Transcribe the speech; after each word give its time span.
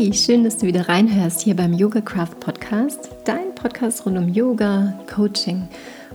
Hey, 0.00 0.14
schön, 0.14 0.44
dass 0.44 0.58
du 0.58 0.66
wieder 0.68 0.88
reinhörst 0.88 1.40
hier 1.40 1.56
beim 1.56 1.72
Yoga 1.72 2.00
Craft 2.00 2.38
Podcast, 2.38 3.10
dein 3.24 3.52
Podcast 3.56 4.06
rund 4.06 4.16
um 4.16 4.28
Yoga, 4.28 4.96
Coaching 5.12 5.66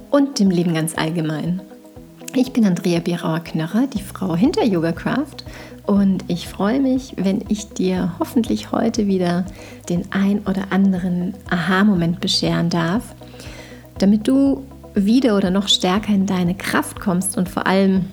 und 0.09 0.39
dem 0.39 0.49
Leben 0.49 0.73
ganz 0.73 0.97
allgemein. 0.97 1.61
Ich 2.33 2.53
bin 2.53 2.63
Andrea 2.63 3.01
Bierauer-Knörrer, 3.01 3.87
die 3.87 4.01
Frau 4.01 4.37
hinter 4.37 4.63
Yoga 4.63 4.93
Craft 4.93 5.43
und 5.85 6.23
ich 6.29 6.47
freue 6.47 6.79
mich, 6.79 7.15
wenn 7.17 7.43
ich 7.49 7.73
dir 7.73 8.15
hoffentlich 8.19 8.71
heute 8.71 9.07
wieder 9.07 9.45
den 9.89 10.09
ein 10.13 10.39
oder 10.47 10.71
anderen 10.71 11.33
Aha-Moment 11.49 12.21
bescheren 12.21 12.69
darf, 12.69 13.13
damit 13.97 14.29
du 14.29 14.65
wieder 14.93 15.35
oder 15.35 15.51
noch 15.51 15.67
stärker 15.67 16.13
in 16.13 16.25
deine 16.25 16.55
Kraft 16.55 17.01
kommst 17.01 17.37
und 17.37 17.49
vor 17.49 17.67
allem 17.67 18.05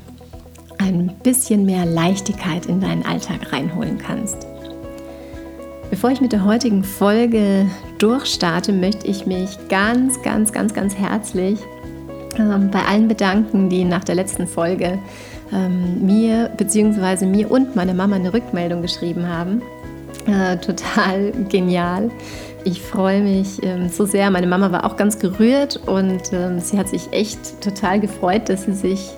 ein 0.79 1.15
bisschen 1.23 1.65
mehr 1.65 1.87
Leichtigkeit 1.87 2.67
in 2.67 2.81
deinen 2.81 3.07
Alltag 3.07 3.53
reinholen 3.53 3.99
kannst. 3.99 4.50
Bevor 5.91 6.11
ich 6.11 6.21
mit 6.21 6.31
der 6.31 6.45
heutigen 6.45 6.85
Folge 6.85 7.67
durchstarte, 7.99 8.73
möchte 8.73 9.09
ich 9.09 9.27
mich 9.27 9.59
ganz, 9.69 10.23
ganz, 10.23 10.53
ganz, 10.53 10.73
ganz 10.73 10.95
herzlich 10.95 11.59
ähm, 12.39 12.71
bei 12.71 12.81
allen 12.83 13.09
bedanken, 13.09 13.69
die 13.69 13.85
nach 13.85 14.05
der 14.05 14.15
letzten 14.15 14.47
Folge 14.47 15.01
ähm, 15.53 16.07
mir 16.07 16.49
bzw. 16.57 17.27
mir 17.27 17.51
und 17.51 17.75
meiner 17.75 17.93
Mama 17.93 18.15
eine 18.15 18.33
Rückmeldung 18.33 18.83
geschrieben 18.83 19.27
haben. 19.27 19.63
Äh, 20.27 20.59
total 20.59 21.33
genial. 21.49 22.09
Ich 22.63 22.81
freue 22.81 23.21
mich 23.21 23.61
ähm, 23.65 23.89
so 23.89 24.05
sehr. 24.07 24.31
Meine 24.31 24.47
Mama 24.47 24.71
war 24.71 24.85
auch 24.85 24.97
ganz 24.97 25.19
gerührt 25.19 25.81
und 25.87 26.33
ähm, 26.33 26.61
sie 26.61 26.79
hat 26.79 26.89
sich 26.89 27.13
echt 27.13 27.61
total 27.61 27.99
gefreut, 27.99 28.49
dass 28.49 28.65
sie 28.65 28.75
sich 28.75 29.11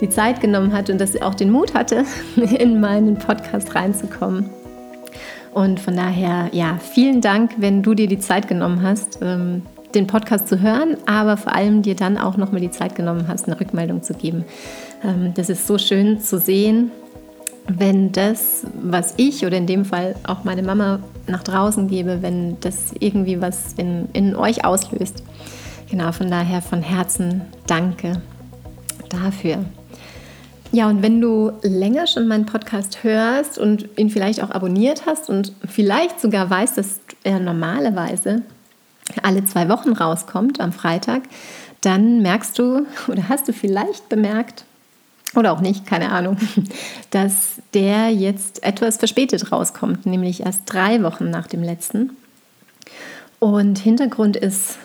die 0.00 0.08
Zeit 0.08 0.40
genommen 0.40 0.72
hat 0.72 0.88
und 0.88 1.00
dass 1.00 1.12
sie 1.12 1.22
auch 1.22 1.34
den 1.34 1.50
Mut 1.50 1.74
hatte, 1.74 2.04
in 2.36 2.80
meinen 2.80 3.16
Podcast 3.16 3.74
reinzukommen. 3.74 4.61
Und 5.52 5.80
von 5.80 5.96
daher, 5.96 6.48
ja, 6.52 6.78
vielen 6.78 7.20
Dank, 7.20 7.52
wenn 7.58 7.82
du 7.82 7.94
dir 7.94 8.06
die 8.06 8.18
Zeit 8.18 8.48
genommen 8.48 8.82
hast, 8.82 9.18
ähm, 9.20 9.62
den 9.94 10.06
Podcast 10.06 10.48
zu 10.48 10.60
hören, 10.60 10.96
aber 11.06 11.36
vor 11.36 11.54
allem 11.54 11.82
dir 11.82 11.94
dann 11.94 12.16
auch 12.16 12.36
nochmal 12.38 12.60
die 12.60 12.70
Zeit 12.70 12.94
genommen 12.94 13.26
hast, 13.28 13.46
eine 13.46 13.60
Rückmeldung 13.60 14.02
zu 14.02 14.14
geben. 14.14 14.44
Ähm, 15.04 15.32
das 15.34 15.50
ist 15.50 15.66
so 15.66 15.76
schön 15.76 16.20
zu 16.20 16.38
sehen, 16.38 16.90
wenn 17.68 18.12
das, 18.12 18.66
was 18.82 19.14
ich 19.18 19.44
oder 19.46 19.56
in 19.56 19.66
dem 19.66 19.84
Fall 19.84 20.16
auch 20.26 20.44
meine 20.44 20.62
Mama 20.62 21.00
nach 21.26 21.42
draußen 21.42 21.86
gebe, 21.86 22.22
wenn 22.22 22.58
das 22.60 22.92
irgendwie 22.98 23.40
was 23.40 23.74
in, 23.74 24.08
in 24.12 24.34
euch 24.34 24.64
auslöst. 24.64 25.22
Genau, 25.90 26.12
von 26.12 26.30
daher 26.30 26.62
von 26.62 26.82
Herzen 26.82 27.42
danke 27.66 28.20
dafür. 29.10 29.64
Ja, 30.74 30.88
und 30.88 31.02
wenn 31.02 31.20
du 31.20 31.52
länger 31.62 32.06
schon 32.06 32.26
meinen 32.26 32.46
Podcast 32.46 33.04
hörst 33.04 33.58
und 33.58 33.86
ihn 33.98 34.08
vielleicht 34.08 34.42
auch 34.42 34.50
abonniert 34.50 35.04
hast 35.04 35.28
und 35.28 35.52
vielleicht 35.68 36.18
sogar 36.18 36.48
weißt, 36.48 36.78
dass 36.78 37.00
er 37.24 37.40
normalerweise 37.40 38.40
alle 39.22 39.44
zwei 39.44 39.68
Wochen 39.68 39.92
rauskommt 39.92 40.60
am 40.60 40.72
Freitag, 40.72 41.24
dann 41.82 42.22
merkst 42.22 42.58
du 42.58 42.86
oder 43.08 43.28
hast 43.28 43.48
du 43.48 43.52
vielleicht 43.52 44.08
bemerkt, 44.08 44.64
oder 45.34 45.52
auch 45.52 45.60
nicht, 45.60 45.86
keine 45.86 46.10
Ahnung, 46.10 46.36
dass 47.10 47.56
der 47.74 48.10
jetzt 48.10 48.62
etwas 48.64 48.96
verspätet 48.96 49.52
rauskommt, 49.52 50.06
nämlich 50.06 50.40
erst 50.40 50.62
drei 50.66 51.02
Wochen 51.02 51.28
nach 51.30 51.46
dem 51.46 51.62
letzten. 51.62 52.16
Und 53.38 53.78
Hintergrund 53.78 54.36
ist 54.36 54.78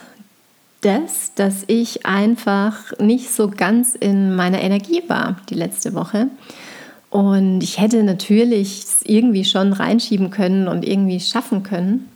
das, 0.88 1.34
dass 1.36 1.66
ich 1.68 2.06
einfach 2.06 2.98
nicht 2.98 3.30
so 3.30 3.50
ganz 3.50 3.94
in 3.94 4.36
meiner 4.36 4.62
Energie 4.62 5.04
war 5.08 5.36
die 5.50 5.56
letzte 5.56 5.94
Woche. 5.94 6.28
Und 7.10 7.62
ich 7.62 7.80
hätte 7.80 8.04
natürlich 8.04 8.86
irgendwie 9.04 9.44
schon 9.44 9.74
reinschieben 9.74 10.30
können 10.30 10.70
und 10.70 10.88
irgendwie 10.88 11.20
schaffen 11.20 11.64
können, 11.64 12.08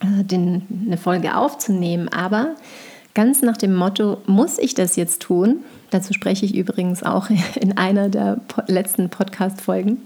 äh, 0.00 0.24
den, 0.24 0.62
eine 0.86 0.96
Folge 0.96 1.36
aufzunehmen. 1.36 2.08
Aber 2.08 2.54
ganz 3.14 3.42
nach 3.42 3.58
dem 3.58 3.74
Motto, 3.74 4.18
muss 4.26 4.58
ich 4.58 4.72
das 4.74 4.96
jetzt 4.96 5.20
tun? 5.20 5.58
Dazu 5.90 6.14
spreche 6.14 6.46
ich 6.46 6.54
übrigens 6.54 7.02
auch 7.02 7.28
in 7.60 7.76
einer 7.76 8.08
der 8.08 8.40
letzten 8.68 9.10
Podcast-Folgen. 9.10 9.98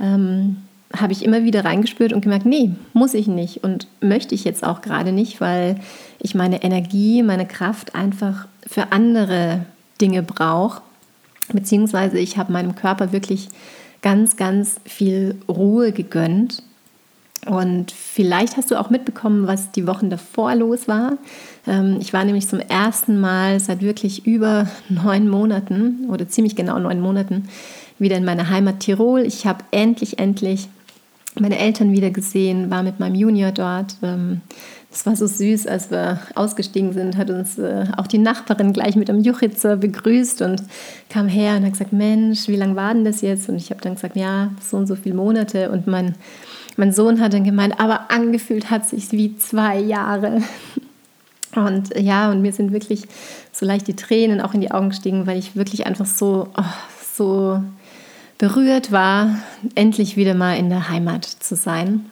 Ähm, 0.00 0.56
habe 0.94 1.12
ich 1.12 1.24
immer 1.24 1.44
wieder 1.44 1.64
reingespürt 1.64 2.12
und 2.12 2.20
gemerkt, 2.20 2.46
nee, 2.46 2.70
muss 2.92 3.14
ich 3.14 3.26
nicht 3.26 3.64
und 3.64 3.86
möchte 4.00 4.34
ich 4.34 4.44
jetzt 4.44 4.64
auch 4.64 4.82
gerade 4.82 5.12
nicht, 5.12 5.40
weil 5.40 5.80
ich 6.20 6.34
meine 6.34 6.62
Energie, 6.62 7.22
meine 7.22 7.46
Kraft 7.46 7.94
einfach 7.94 8.46
für 8.66 8.92
andere 8.92 9.64
Dinge 10.00 10.22
brauche. 10.22 10.82
Beziehungsweise 11.52 12.18
ich 12.18 12.38
habe 12.38 12.52
meinem 12.52 12.74
Körper 12.74 13.12
wirklich 13.12 13.48
ganz, 14.02 14.36
ganz 14.36 14.76
viel 14.84 15.36
Ruhe 15.48 15.92
gegönnt. 15.92 16.62
Und 17.46 17.92
vielleicht 17.92 18.56
hast 18.56 18.72
du 18.72 18.80
auch 18.80 18.90
mitbekommen, 18.90 19.46
was 19.46 19.70
die 19.70 19.86
Wochen 19.86 20.10
davor 20.10 20.54
los 20.56 20.88
war. 20.88 21.12
Ähm, 21.66 21.98
ich 22.00 22.12
war 22.12 22.24
nämlich 22.24 22.48
zum 22.48 22.58
ersten 22.58 23.20
Mal 23.20 23.60
seit 23.60 23.82
wirklich 23.82 24.26
über 24.26 24.68
neun 24.88 25.28
Monaten 25.28 26.06
oder 26.08 26.28
ziemlich 26.28 26.56
genau 26.56 26.78
neun 26.78 27.00
Monaten 27.00 27.48
wieder 27.98 28.16
in 28.16 28.24
meiner 28.24 28.50
Heimat 28.50 28.80
Tirol. 28.80 29.20
Ich 29.20 29.46
habe 29.46 29.64
endlich, 29.70 30.18
endlich 30.18 30.68
meine 31.40 31.58
Eltern 31.58 31.92
wieder 31.92 32.10
gesehen, 32.10 32.70
war 32.70 32.82
mit 32.82 33.00
meinem 33.00 33.14
Junior 33.14 33.52
dort. 33.52 33.96
Ähm, 34.02 34.40
es 34.90 35.04
war 35.04 35.14
so 35.14 35.26
süß, 35.26 35.66
als 35.66 35.90
wir 35.90 36.20
ausgestiegen 36.34 36.92
sind, 36.92 37.16
hat 37.18 37.28
uns 37.28 37.58
äh, 37.58 37.84
auch 37.96 38.06
die 38.06 38.18
Nachbarin 38.18 38.72
gleich 38.72 38.96
mit 38.96 39.10
einem 39.10 39.22
Juchitzer 39.22 39.76
begrüßt 39.76 40.40
und 40.40 40.62
kam 41.10 41.28
her 41.28 41.56
und 41.56 41.64
hat 41.64 41.72
gesagt, 41.72 41.92
Mensch, 41.92 42.48
wie 42.48 42.56
lange 42.56 42.76
war 42.76 42.94
denn 42.94 43.04
das 43.04 43.20
jetzt? 43.20 43.48
Und 43.48 43.56
ich 43.56 43.70
habe 43.70 43.80
dann 43.82 43.94
gesagt, 43.94 44.16
ja, 44.16 44.52
so 44.62 44.78
und 44.78 44.86
so 44.86 44.96
viele 44.96 45.14
Monate. 45.14 45.70
Und 45.70 45.86
mein, 45.86 46.14
mein 46.76 46.92
Sohn 46.92 47.20
hat 47.20 47.34
dann 47.34 47.44
gemeint, 47.44 47.78
aber 47.78 48.10
angefühlt 48.10 48.70
hat 48.70 48.88
sich 48.88 49.12
wie 49.12 49.36
zwei 49.36 49.78
Jahre. 49.78 50.42
Und 51.54 51.98
ja, 51.98 52.30
und 52.30 52.42
mir 52.42 52.52
sind 52.52 52.70
wirklich 52.74 53.04
so 53.50 53.64
leicht 53.64 53.88
die 53.88 53.96
Tränen 53.96 54.42
auch 54.42 54.52
in 54.52 54.60
die 54.60 54.72
Augen 54.72 54.90
gestiegen, 54.90 55.26
weil 55.26 55.38
ich 55.38 55.56
wirklich 55.56 55.86
einfach 55.86 56.04
so, 56.04 56.48
oh, 56.54 56.62
so 57.14 57.62
berührt 58.38 58.92
war, 58.92 59.38
endlich 59.74 60.16
wieder 60.16 60.34
mal 60.34 60.56
in 60.58 60.68
der 60.68 60.88
Heimat 60.88 61.24
zu 61.24 61.56
sein. 61.56 62.10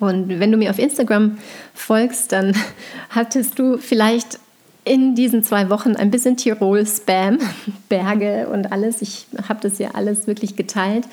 Und 0.00 0.28
wenn 0.28 0.50
du 0.50 0.58
mir 0.58 0.70
auf 0.70 0.78
Instagram 0.78 1.38
folgst, 1.74 2.32
dann 2.32 2.54
hattest 3.10 3.58
du 3.58 3.78
vielleicht 3.78 4.38
in 4.84 5.14
diesen 5.14 5.42
zwei 5.42 5.68
Wochen 5.68 5.96
ein 5.96 6.10
bisschen 6.10 6.36
Tirol-Spam, 6.36 7.38
Berge 7.88 8.48
und 8.48 8.72
alles. 8.72 9.02
Ich 9.02 9.26
habe 9.48 9.60
das 9.60 9.78
ja 9.78 9.92
alles 9.92 10.26
wirklich 10.26 10.56
geteilt. 10.56 11.06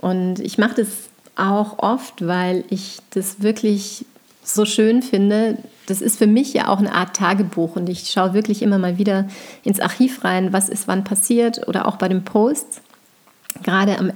Und 0.00 0.40
ich 0.40 0.58
mache 0.58 0.76
das 0.76 0.88
auch 1.36 1.78
oft, 1.78 2.26
weil 2.26 2.64
ich 2.70 2.98
das 3.10 3.42
wirklich 3.42 4.04
so 4.42 4.64
schön 4.64 5.02
finde. 5.02 5.58
Das 5.86 6.00
ist 6.00 6.18
für 6.18 6.26
mich 6.26 6.52
ja 6.52 6.68
auch 6.68 6.78
eine 6.78 6.92
Art 6.92 7.16
Tagebuch 7.16 7.76
und 7.76 7.88
ich 7.88 8.10
schaue 8.10 8.34
wirklich 8.34 8.62
immer 8.62 8.78
mal 8.78 8.98
wieder 8.98 9.28
ins 9.64 9.80
Archiv 9.80 10.24
rein, 10.24 10.52
was 10.52 10.68
ist 10.68 10.88
wann 10.88 11.04
passiert 11.04 11.66
oder 11.68 11.86
auch 11.86 11.96
bei 11.96 12.08
den 12.08 12.24
Posts 12.24 12.80
gerade 13.62 13.98
am 13.98 14.12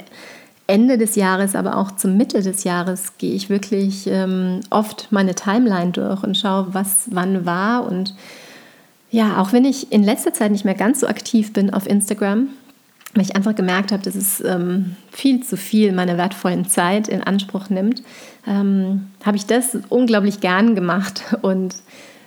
Ende 0.70 0.98
des 0.98 1.16
Jahres, 1.16 1.56
aber 1.56 1.76
auch 1.76 1.96
zur 1.96 2.10
Mitte 2.12 2.42
des 2.42 2.62
Jahres 2.62 3.18
gehe 3.18 3.34
ich 3.34 3.50
wirklich 3.50 4.06
ähm, 4.06 4.60
oft 4.70 5.08
meine 5.10 5.34
Timeline 5.34 5.90
durch 5.90 6.22
und 6.22 6.38
schaue, 6.38 6.68
was 6.72 7.08
wann 7.10 7.44
war. 7.44 7.84
Und 7.86 8.14
ja, 9.10 9.38
auch 9.38 9.52
wenn 9.52 9.64
ich 9.64 9.90
in 9.90 10.04
letzter 10.04 10.32
Zeit 10.32 10.52
nicht 10.52 10.64
mehr 10.64 10.76
ganz 10.76 11.00
so 11.00 11.08
aktiv 11.08 11.52
bin 11.52 11.74
auf 11.74 11.88
Instagram, 11.88 12.50
weil 13.14 13.24
ich 13.24 13.34
einfach 13.34 13.56
gemerkt 13.56 13.90
habe, 13.90 14.04
dass 14.04 14.14
es 14.14 14.40
ähm, 14.44 14.94
viel 15.10 15.42
zu 15.42 15.56
viel 15.56 15.90
meiner 15.90 16.16
wertvollen 16.16 16.64
Zeit 16.68 17.08
in 17.08 17.20
Anspruch 17.20 17.68
nimmt, 17.68 18.04
ähm, 18.46 19.08
habe 19.24 19.36
ich 19.36 19.46
das 19.46 19.76
unglaublich 19.88 20.40
gern 20.40 20.76
gemacht 20.76 21.36
und 21.42 21.74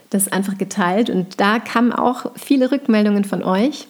das 0.10 0.30
einfach 0.32 0.58
geteilt. 0.58 1.10
Und 1.10 1.40
da 1.40 1.60
kamen 1.60 1.94
auch 1.94 2.32
viele 2.36 2.72
Rückmeldungen 2.72 3.24
von 3.24 3.42
euch 3.42 3.88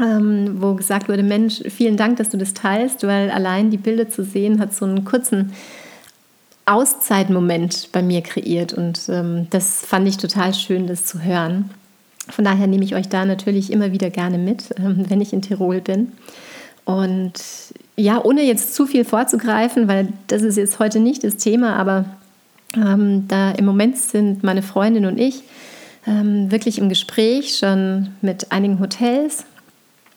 ähm, 0.00 0.56
wo 0.60 0.74
gesagt 0.74 1.08
wurde, 1.08 1.22
Mensch, 1.22 1.62
vielen 1.68 1.96
Dank, 1.96 2.16
dass 2.16 2.30
du 2.30 2.38
das 2.38 2.54
teilst, 2.54 3.06
weil 3.06 3.30
allein 3.30 3.70
die 3.70 3.76
Bilder 3.76 4.08
zu 4.08 4.24
sehen 4.24 4.60
hat 4.60 4.74
so 4.74 4.84
einen 4.84 5.04
kurzen 5.04 5.52
Auszeitmoment 6.64 7.88
bei 7.92 8.02
mir 8.02 8.22
kreiert 8.22 8.72
und 8.72 9.02
ähm, 9.08 9.48
das 9.50 9.84
fand 9.84 10.06
ich 10.08 10.16
total 10.16 10.54
schön, 10.54 10.86
das 10.86 11.04
zu 11.04 11.22
hören. 11.22 11.70
Von 12.28 12.44
daher 12.44 12.68
nehme 12.68 12.84
ich 12.84 12.94
euch 12.94 13.08
da 13.08 13.24
natürlich 13.24 13.72
immer 13.72 13.92
wieder 13.92 14.10
gerne 14.10 14.38
mit, 14.38 14.70
ähm, 14.78 15.04
wenn 15.08 15.20
ich 15.20 15.32
in 15.32 15.42
Tirol 15.42 15.80
bin. 15.80 16.12
Und 16.84 17.34
ja, 17.96 18.24
ohne 18.24 18.42
jetzt 18.42 18.74
zu 18.74 18.86
viel 18.86 19.04
vorzugreifen, 19.04 19.86
weil 19.88 20.08
das 20.28 20.42
ist 20.42 20.56
jetzt 20.56 20.78
heute 20.78 20.98
nicht 20.98 21.22
das 21.22 21.36
Thema, 21.36 21.76
aber 21.76 22.06
ähm, 22.74 23.28
da 23.28 23.52
im 23.52 23.64
Moment 23.64 23.98
sind 23.98 24.42
meine 24.42 24.62
Freundin 24.62 25.06
und 25.06 25.18
ich 25.18 25.42
ähm, 26.06 26.50
wirklich 26.50 26.78
im 26.78 26.88
Gespräch 26.88 27.58
schon 27.58 28.08
mit 28.20 28.50
einigen 28.50 28.80
Hotels 28.80 29.44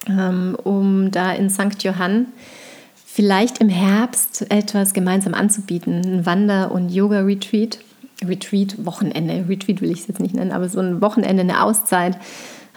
um 0.08 1.12
da 1.12 1.32
in 1.32 1.50
St. 1.50 1.84
Johann 1.84 2.28
vielleicht 3.16 3.60
im 3.60 3.70
Herbst 3.70 4.46
etwas 4.52 4.94
gemeinsam 4.94 5.34
anzubieten. 5.34 6.02
Ein 6.06 6.26
Wander- 6.26 6.72
und 6.72 6.90
Yoga-Retreat. 6.90 7.80
Retreat-Wochenende. 8.26 9.46
Retreat 9.48 9.82
will 9.82 9.92
ich 9.92 10.02
es 10.02 10.08
jetzt 10.08 10.20
nicht 10.20 10.36
nennen, 10.36 10.52
aber 10.52 10.68
so 10.70 10.80
ein 10.80 11.02
Wochenende, 11.02 11.42
eine 11.42 11.64
Auszeit, 11.64 12.18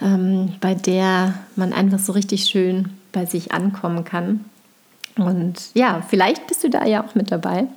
ähm, 0.01 0.53
bei 0.61 0.75
der 0.75 1.33
man 1.55 1.73
einfach 1.73 1.99
so 1.99 2.13
richtig 2.13 2.45
schön 2.45 2.89
bei 3.11 3.25
sich 3.25 3.51
ankommen 3.51 4.03
kann. 4.03 4.45
Und 5.17 5.71
ja, 5.73 6.01
vielleicht 6.07 6.47
bist 6.47 6.63
du 6.63 6.69
da 6.69 6.85
ja 6.85 7.03
auch 7.03 7.15
mit 7.15 7.31
dabei. 7.31 7.67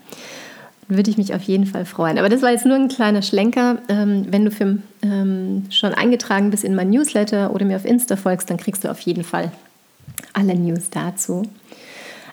Würde 0.96 1.10
ich 1.10 1.18
mich 1.18 1.34
auf 1.34 1.42
jeden 1.42 1.66
Fall 1.66 1.84
freuen. 1.84 2.18
Aber 2.18 2.28
das 2.28 2.42
war 2.42 2.50
jetzt 2.50 2.66
nur 2.66 2.76
ein 2.76 2.88
kleiner 2.88 3.22
Schlenker. 3.22 3.78
Ähm, 3.88 4.26
wenn 4.30 4.44
du 4.44 4.50
für, 4.50 4.78
ähm, 5.02 5.64
schon 5.70 5.94
eingetragen 5.94 6.50
bist 6.50 6.64
in 6.64 6.74
mein 6.74 6.90
Newsletter 6.90 7.54
oder 7.54 7.64
mir 7.64 7.76
auf 7.76 7.84
Insta 7.84 8.16
folgst, 8.16 8.50
dann 8.50 8.56
kriegst 8.56 8.84
du 8.84 8.90
auf 8.90 9.00
jeden 9.00 9.24
Fall 9.24 9.52
alle 10.32 10.54
News 10.54 10.90
dazu. 10.90 11.42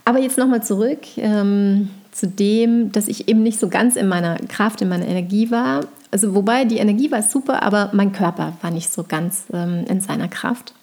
Aber 0.05 0.19
jetzt 0.19 0.37
nochmal 0.37 0.63
zurück 0.63 0.99
ähm, 1.17 1.89
zu 2.11 2.27
dem, 2.27 2.91
dass 2.91 3.07
ich 3.07 3.27
eben 3.27 3.43
nicht 3.43 3.59
so 3.59 3.69
ganz 3.69 3.95
in 3.95 4.07
meiner 4.07 4.37
Kraft, 4.47 4.81
in 4.81 4.89
meiner 4.89 5.07
Energie 5.07 5.51
war. 5.51 5.81
Also 6.11 6.33
wobei 6.33 6.65
die 6.65 6.77
Energie 6.77 7.11
war 7.11 7.21
super, 7.21 7.61
aber 7.61 7.91
mein 7.93 8.11
Körper 8.11 8.53
war 8.61 8.71
nicht 8.71 8.91
so 8.91 9.03
ganz 9.03 9.43
ähm, 9.53 9.85
in 9.87 10.01
seiner 10.01 10.27
Kraft. 10.27 10.73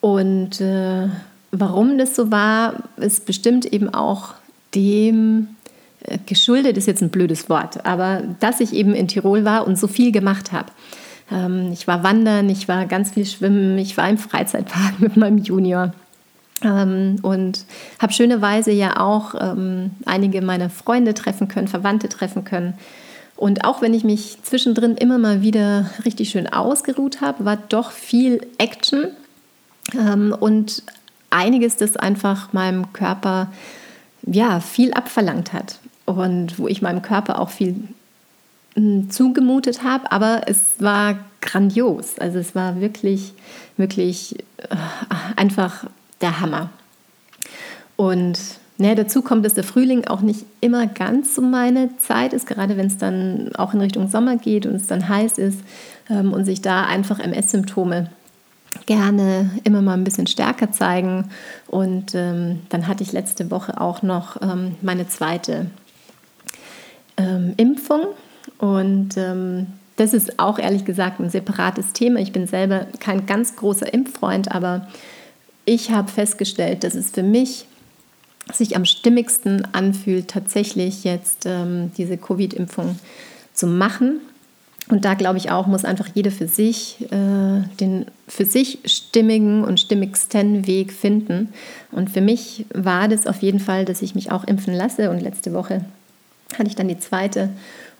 Und 0.00 0.60
äh, 0.60 1.08
warum 1.50 1.98
das 1.98 2.14
so 2.14 2.30
war, 2.30 2.74
ist 2.96 3.26
bestimmt 3.26 3.66
eben 3.66 3.92
auch 3.92 4.34
dem 4.74 5.55
geschuldet, 6.26 6.76
ist 6.76 6.86
jetzt 6.86 7.02
ein 7.02 7.10
blödes 7.10 7.48
Wort, 7.48 7.84
aber 7.84 8.22
dass 8.40 8.60
ich 8.60 8.72
eben 8.72 8.94
in 8.94 9.08
Tirol 9.08 9.44
war 9.44 9.66
und 9.66 9.78
so 9.78 9.88
viel 9.88 10.12
gemacht 10.12 10.52
habe. 10.52 10.70
Ähm, 11.30 11.72
ich 11.72 11.86
war 11.86 12.02
wandern, 12.02 12.48
ich 12.48 12.68
war 12.68 12.86
ganz 12.86 13.10
viel 13.12 13.26
schwimmen, 13.26 13.78
ich 13.78 13.96
war 13.96 14.08
im 14.08 14.18
Freizeitpark 14.18 14.94
mit 15.00 15.16
meinem 15.16 15.38
Junior. 15.38 15.92
Ähm, 16.62 17.16
und 17.22 17.64
habe 17.98 18.12
schönerweise 18.12 18.72
ja 18.72 18.98
auch 19.00 19.34
ähm, 19.38 19.90
einige 20.06 20.40
meiner 20.40 20.70
Freunde 20.70 21.12
treffen 21.12 21.48
können, 21.48 21.68
Verwandte 21.68 22.08
treffen 22.08 22.44
können. 22.44 22.74
Und 23.36 23.66
auch 23.66 23.82
wenn 23.82 23.92
ich 23.92 24.04
mich 24.04 24.38
zwischendrin 24.42 24.96
immer 24.96 25.18
mal 25.18 25.42
wieder 25.42 25.90
richtig 26.06 26.30
schön 26.30 26.46
ausgeruht 26.50 27.20
habe, 27.20 27.44
war 27.44 27.58
doch 27.68 27.90
viel 27.90 28.40
Action 28.56 29.08
und 30.40 30.82
einiges, 31.28 31.76
das 31.76 31.96
einfach 31.96 32.54
meinem 32.54 32.94
Körper 32.94 33.48
ja, 34.26 34.60
viel 34.60 34.92
abverlangt 34.92 35.52
hat 35.52 35.78
und 36.04 36.58
wo 36.58 36.68
ich 36.68 36.82
meinem 36.82 37.02
Körper 37.02 37.40
auch 37.40 37.50
viel 37.50 37.76
hm, 38.74 39.10
zugemutet 39.10 39.82
habe, 39.82 40.10
aber 40.12 40.42
es 40.46 40.74
war 40.78 41.18
grandios. 41.40 42.18
Also 42.18 42.38
es 42.38 42.54
war 42.54 42.80
wirklich, 42.80 43.32
wirklich 43.76 44.38
äh, 44.58 44.76
einfach 45.36 45.86
der 46.20 46.40
Hammer. 46.40 46.70
Und 47.96 48.38
ne, 48.78 48.94
dazu 48.94 49.22
kommt, 49.22 49.44
dass 49.44 49.54
der 49.54 49.64
Frühling 49.64 50.06
auch 50.06 50.20
nicht 50.20 50.44
immer 50.60 50.86
ganz 50.86 51.34
so 51.34 51.42
meine 51.42 51.96
Zeit 51.98 52.32
ist, 52.32 52.46
gerade 52.46 52.76
wenn 52.76 52.86
es 52.86 52.98
dann 52.98 53.50
auch 53.56 53.74
in 53.74 53.80
Richtung 53.80 54.08
Sommer 54.08 54.36
geht 54.36 54.66
und 54.66 54.74
es 54.74 54.86
dann 54.86 55.08
heiß 55.08 55.38
ist 55.38 55.60
ähm, 56.10 56.32
und 56.32 56.44
sich 56.44 56.60
da 56.60 56.84
einfach 56.84 57.18
MS-Symptome 57.18 58.10
gerne 58.86 59.50
immer 59.64 59.82
mal 59.82 59.94
ein 59.94 60.04
bisschen 60.04 60.26
stärker 60.26 60.70
zeigen. 60.72 61.30
Und 61.66 62.14
ähm, 62.14 62.60
dann 62.68 62.86
hatte 62.86 63.02
ich 63.02 63.12
letzte 63.12 63.50
Woche 63.50 63.80
auch 63.80 64.02
noch 64.02 64.40
ähm, 64.42 64.76
meine 64.82 65.08
zweite 65.08 65.70
ähm, 67.16 67.54
Impfung. 67.56 68.06
Und 68.58 69.16
ähm, 69.16 69.66
das 69.96 70.12
ist 70.12 70.38
auch 70.38 70.58
ehrlich 70.58 70.84
gesagt 70.84 71.20
ein 71.20 71.30
separates 71.30 71.92
Thema. 71.92 72.20
Ich 72.20 72.32
bin 72.32 72.46
selber 72.46 72.86
kein 73.00 73.26
ganz 73.26 73.56
großer 73.56 73.92
Impffreund, 73.92 74.52
aber 74.52 74.86
ich 75.64 75.90
habe 75.90 76.08
festgestellt, 76.08 76.84
dass 76.84 76.94
es 76.94 77.10
für 77.10 77.22
mich 77.22 77.66
sich 78.52 78.76
am 78.76 78.84
stimmigsten 78.84 79.66
anfühlt, 79.74 80.28
tatsächlich 80.28 81.02
jetzt 81.02 81.46
ähm, 81.46 81.90
diese 81.96 82.16
Covid-Impfung 82.16 82.98
zu 83.52 83.66
machen. 83.66 84.20
Und 84.88 85.04
da 85.04 85.14
glaube 85.14 85.38
ich 85.38 85.50
auch, 85.50 85.66
muss 85.66 85.84
einfach 85.84 86.08
jeder 86.14 86.30
für 86.30 86.46
sich 86.46 86.98
äh, 87.10 87.62
den 87.80 88.06
für 88.28 88.44
sich 88.44 88.78
stimmigen 88.84 89.64
und 89.64 89.80
stimmigsten 89.80 90.66
Weg 90.66 90.92
finden. 90.92 91.52
Und 91.90 92.10
für 92.10 92.20
mich 92.20 92.66
war 92.72 93.08
das 93.08 93.26
auf 93.26 93.42
jeden 93.42 93.60
Fall, 93.60 93.84
dass 93.84 94.02
ich 94.02 94.14
mich 94.14 94.30
auch 94.30 94.44
impfen 94.44 94.74
lasse. 94.74 95.10
Und 95.10 95.20
letzte 95.20 95.52
Woche 95.52 95.84
hatte 96.56 96.68
ich 96.68 96.76
dann 96.76 96.88
die 96.88 96.98
zweite. 96.98 97.50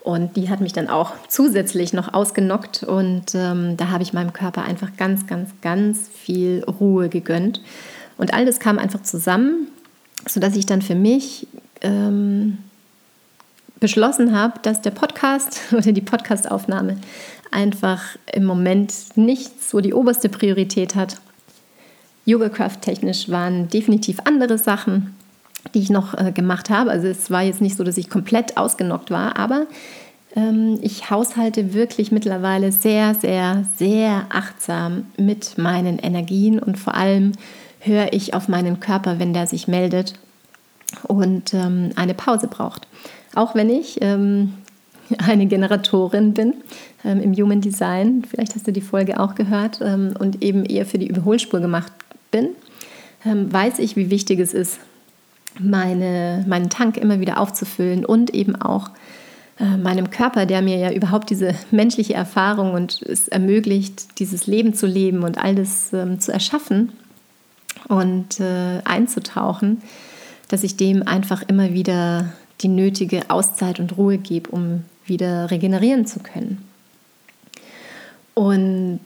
Und 0.01 0.37
die 0.37 0.49
hat 0.49 0.61
mich 0.61 0.71
dann 0.71 0.87
auch 0.87 1.11
zusätzlich 1.27 1.91
noch 1.91 2.13
ausgenockt. 2.13 2.83
Und 2.83 3.35
ähm, 3.35 3.75
da 3.75 3.89
habe 3.89 4.03
ich 4.03 4.13
meinem 4.13 4.31
Körper 4.31 4.63
einfach 4.63 4.95
ganz, 4.95 5.27
ganz, 5.27 5.49
ganz 5.61 6.07
viel 6.07 6.63
Ruhe 6.63 7.09
gegönnt. 7.09 7.61
Und 8.17 8.33
all 8.33 8.45
das 8.45 8.59
kam 8.59 8.79
einfach 8.79 9.03
zusammen, 9.03 9.67
sodass 10.25 10.55
ich 10.55 10.65
dann 10.65 10.81
für 10.81 10.95
mich 10.95 11.47
ähm, 11.81 12.59
beschlossen 13.79 14.37
habe, 14.37 14.59
dass 14.61 14.81
der 14.81 14.91
Podcast 14.91 15.59
oder 15.71 15.91
die 15.91 16.01
Podcastaufnahme 16.01 16.97
einfach 17.51 18.03
im 18.33 18.45
Moment 18.45 18.93
nicht 19.15 19.63
so 19.63 19.79
die 19.79 19.93
oberste 19.93 20.29
Priorität 20.29 20.95
hat. 20.95 21.17
Yogacraft 22.25 22.81
technisch 22.81 23.29
waren 23.29 23.69
definitiv 23.69 24.19
andere 24.25 24.57
Sachen, 24.57 25.15
die 25.73 25.79
ich 25.79 25.89
noch 25.89 26.13
äh, 26.13 26.31
gemacht 26.31 26.69
habe. 26.69 26.91
Also 26.91 27.07
es 27.07 27.31
war 27.31 27.43
jetzt 27.43 27.61
nicht 27.61 27.77
so, 27.77 27.83
dass 27.83 27.97
ich 27.97 28.09
komplett 28.09 28.57
ausgenockt 28.57 29.11
war, 29.11 29.37
aber 29.37 29.65
ähm, 30.35 30.77
ich 30.81 31.09
haushalte 31.09 31.73
wirklich 31.73 32.11
mittlerweile 32.11 32.71
sehr, 32.71 33.15
sehr, 33.15 33.65
sehr 33.77 34.25
achtsam 34.29 35.05
mit 35.17 35.57
meinen 35.57 35.99
Energien 35.99 36.59
und 36.59 36.77
vor 36.77 36.95
allem 36.95 37.31
höre 37.79 38.11
ich 38.11 38.33
auf 38.33 38.47
meinen 38.47 38.79
Körper, 38.79 39.19
wenn 39.19 39.33
der 39.33 39.47
sich 39.47 39.67
meldet 39.67 40.13
und 41.03 41.53
ähm, 41.53 41.91
eine 41.95 42.13
Pause 42.13 42.47
braucht. 42.47 42.87
Auch 43.37 43.53
wenn 43.53 43.69
ich 43.69 43.99
ähm, 44.01 44.53
eine 45.19 45.45
Generatorin 45.45 46.33
bin 46.33 46.55
ähm, 47.05 47.21
im 47.21 47.33
Human 47.33 47.61
Design, 47.61 48.23
vielleicht 48.27 48.55
hast 48.55 48.67
du 48.67 48.71
die 48.71 48.81
Folge 48.81 49.19
auch 49.19 49.35
gehört, 49.35 49.79
ähm, 49.81 50.13
und 50.17 50.43
eben 50.43 50.65
eher 50.65 50.85
für 50.85 50.97
die 50.97 51.07
Überholspur 51.07 51.59
gemacht 51.59 51.91
bin, 52.31 52.49
ähm, 53.25 53.51
weiß 53.53 53.79
ich, 53.79 53.95
wie 53.95 54.09
wichtig 54.09 54.39
es 54.39 54.53
ist, 54.53 54.79
meine, 55.59 56.45
meinen 56.47 56.69
Tank 56.69 56.97
immer 56.97 57.19
wieder 57.19 57.39
aufzufüllen 57.39 58.05
und 58.05 58.33
eben 58.33 58.55
auch 58.55 58.89
äh, 59.59 59.77
meinem 59.77 60.09
Körper, 60.09 60.45
der 60.45 60.61
mir 60.63 60.77
ja 60.77 60.91
überhaupt 60.91 61.29
diese 61.29 61.53
menschliche 61.71 62.15
Erfahrung 62.15 62.73
und 62.73 63.03
es 63.03 63.27
ermöglicht, 63.27 64.19
dieses 64.19 64.47
Leben 64.47 64.73
zu 64.73 64.87
leben 64.87 65.23
und 65.23 65.37
all 65.37 65.53
das 65.53 65.93
ähm, 65.93 66.19
zu 66.19 66.31
erschaffen 66.31 66.91
und 67.87 68.39
äh, 68.39 68.81
einzutauchen, 68.83 69.83
dass 70.47 70.63
ich 70.63 70.75
dem 70.75 71.03
einfach 71.03 71.43
immer 71.47 71.73
wieder 71.73 72.33
die 72.61 72.67
nötige 72.67 73.29
Auszeit 73.29 73.79
und 73.79 73.97
Ruhe 73.97 74.17
gebe, 74.17 74.49
um 74.49 74.83
wieder 75.05 75.51
regenerieren 75.51 76.05
zu 76.05 76.19
können. 76.19 76.63
Und 78.33 79.01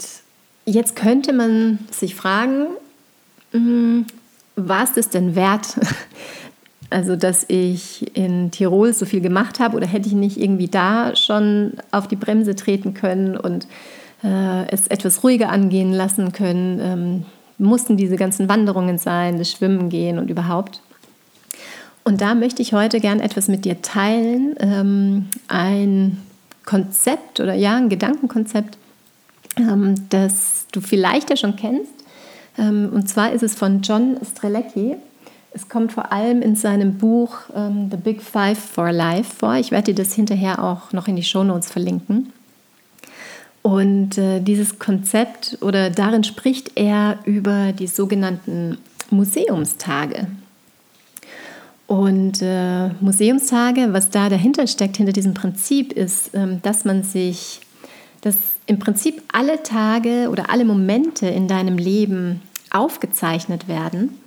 jetzt 0.65 0.95
könnte 0.95 1.33
man 1.33 1.79
sich 1.89 2.15
fragen, 2.15 2.67
war 4.55 4.83
es 4.83 4.93
das 4.93 5.09
denn 5.09 5.35
wert, 5.35 5.79
also 6.89 7.15
dass 7.15 7.45
ich 7.47 8.15
in 8.15 8.51
Tirol 8.51 8.93
so 8.93 9.05
viel 9.05 9.21
gemacht 9.21 9.59
habe 9.59 9.77
oder 9.77 9.87
hätte 9.87 10.07
ich 10.07 10.13
nicht 10.13 10.37
irgendwie 10.37 10.67
da 10.67 11.15
schon 11.15 11.73
auf 11.91 12.07
die 12.07 12.15
Bremse 12.15 12.55
treten 12.55 12.93
können 12.93 13.37
und 13.37 13.67
äh, 14.23 14.67
es 14.69 14.87
etwas 14.87 15.23
ruhiger 15.23 15.49
angehen 15.49 15.93
lassen 15.93 16.31
können? 16.31 16.79
Ähm, 16.81 17.25
mussten 17.57 17.95
diese 17.95 18.15
ganzen 18.15 18.49
Wanderungen 18.49 18.97
sein, 18.97 19.37
das 19.37 19.51
Schwimmen 19.51 19.89
gehen 19.89 20.17
und 20.17 20.29
überhaupt? 20.29 20.81
Und 22.03 22.21
da 22.21 22.35
möchte 22.35 22.61
ich 22.61 22.73
heute 22.73 22.99
gern 22.99 23.19
etwas 23.19 23.47
mit 23.47 23.65
dir 23.65 23.81
teilen. 23.81 24.55
Ähm, 24.59 25.27
ein 25.47 26.17
Konzept 26.65 27.39
oder 27.39 27.53
ja, 27.53 27.75
ein 27.75 27.89
Gedankenkonzept, 27.89 28.77
ähm, 29.57 29.95
das 30.09 30.65
du 30.71 30.81
vielleicht 30.81 31.29
ja 31.29 31.35
schon 31.35 31.55
kennst. 31.55 31.93
Ähm, 32.57 32.89
und 32.93 33.07
zwar 33.07 33.31
ist 33.31 33.43
es 33.43 33.55
von 33.55 33.81
John 33.81 34.17
Strelecki. 34.23 34.95
Es 35.53 35.67
kommt 35.67 35.91
vor 35.91 36.11
allem 36.11 36.41
in 36.41 36.55
seinem 36.55 36.97
Buch 36.97 37.37
ähm, 37.55 37.89
The 37.91 37.97
Big 37.97 38.21
Five 38.21 38.57
for 38.57 38.91
Life 38.91 39.35
vor. 39.37 39.55
Ich 39.55 39.71
werde 39.71 39.93
dir 39.93 40.03
das 40.03 40.13
hinterher 40.13 40.63
auch 40.63 40.93
noch 40.93 41.07
in 41.07 41.15
die 41.15 41.23
Shownotes 41.23 41.69
verlinken. 41.69 42.31
Und 43.61 44.17
äh, 44.17 44.39
dieses 44.39 44.79
Konzept 44.79 45.57
oder 45.61 45.89
darin 45.89 46.23
spricht 46.23 46.71
er 46.75 47.19
über 47.25 47.73
die 47.73 47.87
sogenannten 47.87 48.77
Museumstage. 49.11 50.27
Und 51.91 52.41
äh, 52.41 52.87
Museumstage, 53.01 53.91
was 53.91 54.09
da 54.09 54.29
dahinter 54.29 54.65
steckt, 54.65 54.95
hinter 54.95 55.11
diesem 55.11 55.33
Prinzip, 55.33 55.91
ist, 55.91 56.29
ähm, 56.33 56.61
dass 56.61 56.85
man 56.85 57.03
sich, 57.03 57.59
dass 58.21 58.37
im 58.65 58.79
Prinzip 58.79 59.21
alle 59.33 59.61
Tage 59.61 60.29
oder 60.31 60.49
alle 60.49 60.63
Momente 60.63 61.27
in 61.27 61.49
deinem 61.49 61.77
Leben 61.77 62.41
aufgezeichnet 62.69 63.67
werden 63.67 64.17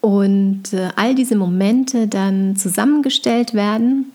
und 0.00 0.72
äh, 0.72 0.88
all 0.96 1.14
diese 1.14 1.36
Momente 1.36 2.08
dann 2.08 2.56
zusammengestellt 2.56 3.54
werden 3.54 4.06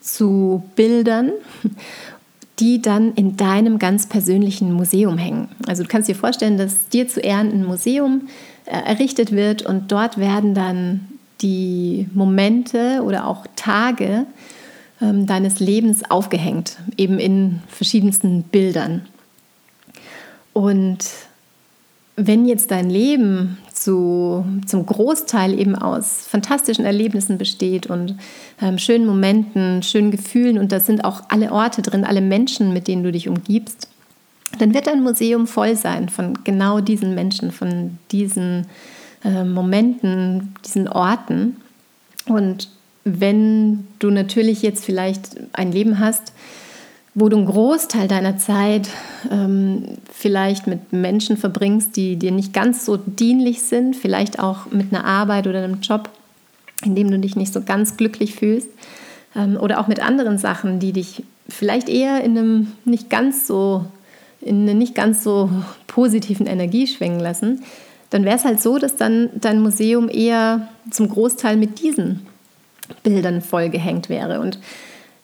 zu 0.00 0.64
Bildern, 0.74 1.30
die 2.58 2.82
dann 2.82 3.14
in 3.14 3.36
deinem 3.36 3.78
ganz 3.78 4.08
persönlichen 4.08 4.72
Museum 4.72 5.16
hängen. 5.16 5.46
Also 5.68 5.84
du 5.84 5.88
kannst 5.88 6.08
dir 6.08 6.16
vorstellen, 6.16 6.58
dass 6.58 6.88
dir 6.88 7.06
zu 7.06 7.20
Ehren 7.20 7.52
ein 7.52 7.64
Museum 7.64 8.22
äh, 8.64 8.70
errichtet 8.70 9.30
wird 9.30 9.62
und 9.62 9.92
dort 9.92 10.18
werden 10.18 10.52
dann 10.52 11.06
die 11.42 12.08
Momente 12.14 13.02
oder 13.02 13.26
auch 13.26 13.46
Tage 13.56 14.26
ähm, 15.00 15.26
deines 15.26 15.60
Lebens 15.60 16.10
aufgehängt, 16.10 16.78
eben 16.96 17.18
in 17.18 17.60
verschiedensten 17.68 18.42
Bildern. 18.44 19.06
Und 20.52 21.04
wenn 22.16 22.46
jetzt 22.46 22.70
dein 22.70 22.88
Leben 22.88 23.58
zu, 23.70 24.46
zum 24.66 24.86
Großteil 24.86 25.58
eben 25.58 25.74
aus 25.74 26.26
fantastischen 26.26 26.86
Erlebnissen 26.86 27.36
besteht 27.36 27.88
und 27.88 28.16
ähm, 28.62 28.78
schönen 28.78 29.06
Momenten, 29.06 29.82
schönen 29.82 30.10
Gefühlen 30.10 30.56
und 30.56 30.72
da 30.72 30.80
sind 30.80 31.04
auch 31.04 31.24
alle 31.28 31.52
Orte 31.52 31.82
drin, 31.82 32.04
alle 32.04 32.22
Menschen, 32.22 32.72
mit 32.72 32.88
denen 32.88 33.04
du 33.04 33.12
dich 33.12 33.28
umgibst, 33.28 33.88
dann 34.58 34.72
wird 34.72 34.86
dein 34.86 35.02
Museum 35.02 35.46
voll 35.46 35.76
sein 35.76 36.08
von 36.08 36.42
genau 36.44 36.80
diesen 36.80 37.14
Menschen, 37.14 37.50
von 37.52 37.98
diesen 38.10 38.66
äh, 39.24 39.44
Momenten, 39.44 40.54
diesen 40.64 40.88
Orten. 40.88 41.56
Und 42.26 42.68
wenn 43.04 43.86
du 43.98 44.10
natürlich 44.10 44.62
jetzt 44.62 44.84
vielleicht 44.84 45.36
ein 45.52 45.72
Leben 45.72 45.98
hast, 45.98 46.32
wo 47.14 47.30
du 47.30 47.38
einen 47.38 47.46
Großteil 47.46 48.08
deiner 48.08 48.36
Zeit 48.36 48.90
ähm, 49.30 49.84
vielleicht 50.12 50.66
mit 50.66 50.92
Menschen 50.92 51.38
verbringst, 51.38 51.96
die 51.96 52.16
dir 52.16 52.30
nicht 52.30 52.52
ganz 52.52 52.84
so 52.84 52.98
dienlich 52.98 53.62
sind, 53.62 53.96
vielleicht 53.96 54.38
auch 54.38 54.66
mit 54.70 54.92
einer 54.92 55.06
Arbeit 55.06 55.46
oder 55.46 55.64
einem 55.64 55.80
Job, 55.80 56.10
in 56.84 56.94
dem 56.94 57.10
du 57.10 57.18
dich 57.18 57.34
nicht 57.34 57.54
so 57.54 57.62
ganz 57.62 57.96
glücklich 57.96 58.34
fühlst, 58.34 58.68
ähm, 59.34 59.56
oder 59.56 59.80
auch 59.80 59.86
mit 59.86 60.04
anderen 60.04 60.36
Sachen, 60.36 60.78
die 60.78 60.92
dich 60.92 61.22
vielleicht 61.48 61.88
eher 61.88 62.22
in 62.22 62.36
einem 62.36 62.72
nicht 62.84 63.08
ganz 63.08 63.46
so 63.46 63.86
in 64.42 64.62
einer 64.62 64.74
nicht 64.74 64.94
ganz 64.94 65.24
so 65.24 65.48
positiven 65.86 66.46
Energie 66.46 66.86
schwingen 66.86 67.20
lassen, 67.20 67.62
dann 68.10 68.24
wäre 68.24 68.36
es 68.36 68.44
halt 68.44 68.60
so, 68.60 68.78
dass 68.78 68.96
dann 68.96 69.30
dein 69.34 69.60
Museum 69.60 70.08
eher 70.08 70.68
zum 70.90 71.08
Großteil 71.08 71.56
mit 71.56 71.82
diesen 71.82 72.26
Bildern 73.02 73.40
vollgehängt 73.40 74.08
wäre. 74.08 74.40
Und 74.40 74.58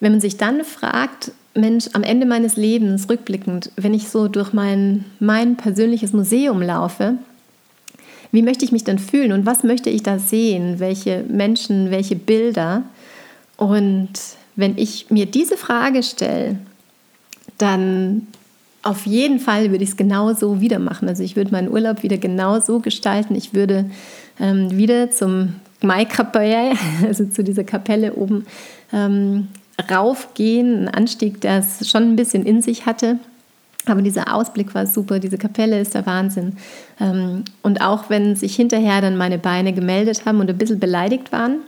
wenn 0.00 0.12
man 0.12 0.20
sich 0.20 0.36
dann 0.36 0.64
fragt, 0.64 1.32
Mensch, 1.54 1.90
am 1.92 2.02
Ende 2.02 2.26
meines 2.26 2.56
Lebens, 2.56 3.08
rückblickend, 3.08 3.70
wenn 3.76 3.94
ich 3.94 4.08
so 4.08 4.26
durch 4.26 4.52
mein, 4.52 5.04
mein 5.20 5.56
persönliches 5.56 6.12
Museum 6.12 6.62
laufe, 6.62 7.14
wie 8.32 8.42
möchte 8.42 8.64
ich 8.64 8.72
mich 8.72 8.84
dann 8.84 8.98
fühlen 8.98 9.32
und 9.32 9.44
was 9.44 9.62
möchte 9.62 9.90
ich 9.90 10.02
da 10.02 10.18
sehen? 10.18 10.80
Welche 10.80 11.22
Menschen, 11.28 11.90
welche 11.90 12.16
Bilder? 12.16 12.84
Und 13.58 14.10
wenn 14.56 14.78
ich 14.78 15.10
mir 15.10 15.26
diese 15.26 15.58
Frage 15.58 16.02
stelle, 16.02 16.56
dann 17.58 18.26
auf 18.82 19.06
jeden 19.06 19.38
Fall 19.38 19.70
würde 19.70 19.84
ich 19.84 19.90
es 19.90 19.96
genauso 19.96 20.60
wieder 20.60 20.78
machen. 20.78 21.08
Also 21.08 21.22
ich 21.22 21.36
würde 21.36 21.52
meinen 21.52 21.70
Urlaub 21.70 22.02
wieder 22.02 22.18
genauso 22.18 22.80
gestalten. 22.80 23.34
Ich 23.34 23.54
würde 23.54 23.90
ähm, 24.40 24.76
wieder 24.76 25.10
zum 25.10 25.54
Maikapelle, 25.82 26.72
also 27.06 27.24
zu 27.26 27.44
dieser 27.44 27.64
Kapelle 27.64 28.14
oben, 28.14 28.44
ähm, 28.92 29.48
raufgehen. 29.90 30.88
Ein 30.88 30.94
Anstieg, 30.94 31.40
der 31.40 31.58
es 31.58 31.88
schon 31.88 32.02
ein 32.02 32.16
bisschen 32.16 32.44
in 32.44 32.60
sich 32.60 32.86
hatte. 32.86 33.18
Aber 33.86 34.02
dieser 34.02 34.32
Ausblick 34.34 34.74
war 34.74 34.86
super, 34.86 35.18
diese 35.18 35.38
Kapelle 35.38 35.80
ist 35.80 35.94
der 35.94 36.06
Wahnsinn. 36.06 36.56
Ähm, 37.00 37.44
und 37.62 37.80
auch 37.82 38.10
wenn 38.10 38.36
sich 38.36 38.54
hinterher 38.54 39.00
dann 39.00 39.16
meine 39.16 39.38
Beine 39.38 39.72
gemeldet 39.72 40.24
haben 40.24 40.40
und 40.40 40.50
ein 40.50 40.58
bisschen 40.58 40.78
beleidigt 40.78 41.32
waren, 41.32 41.58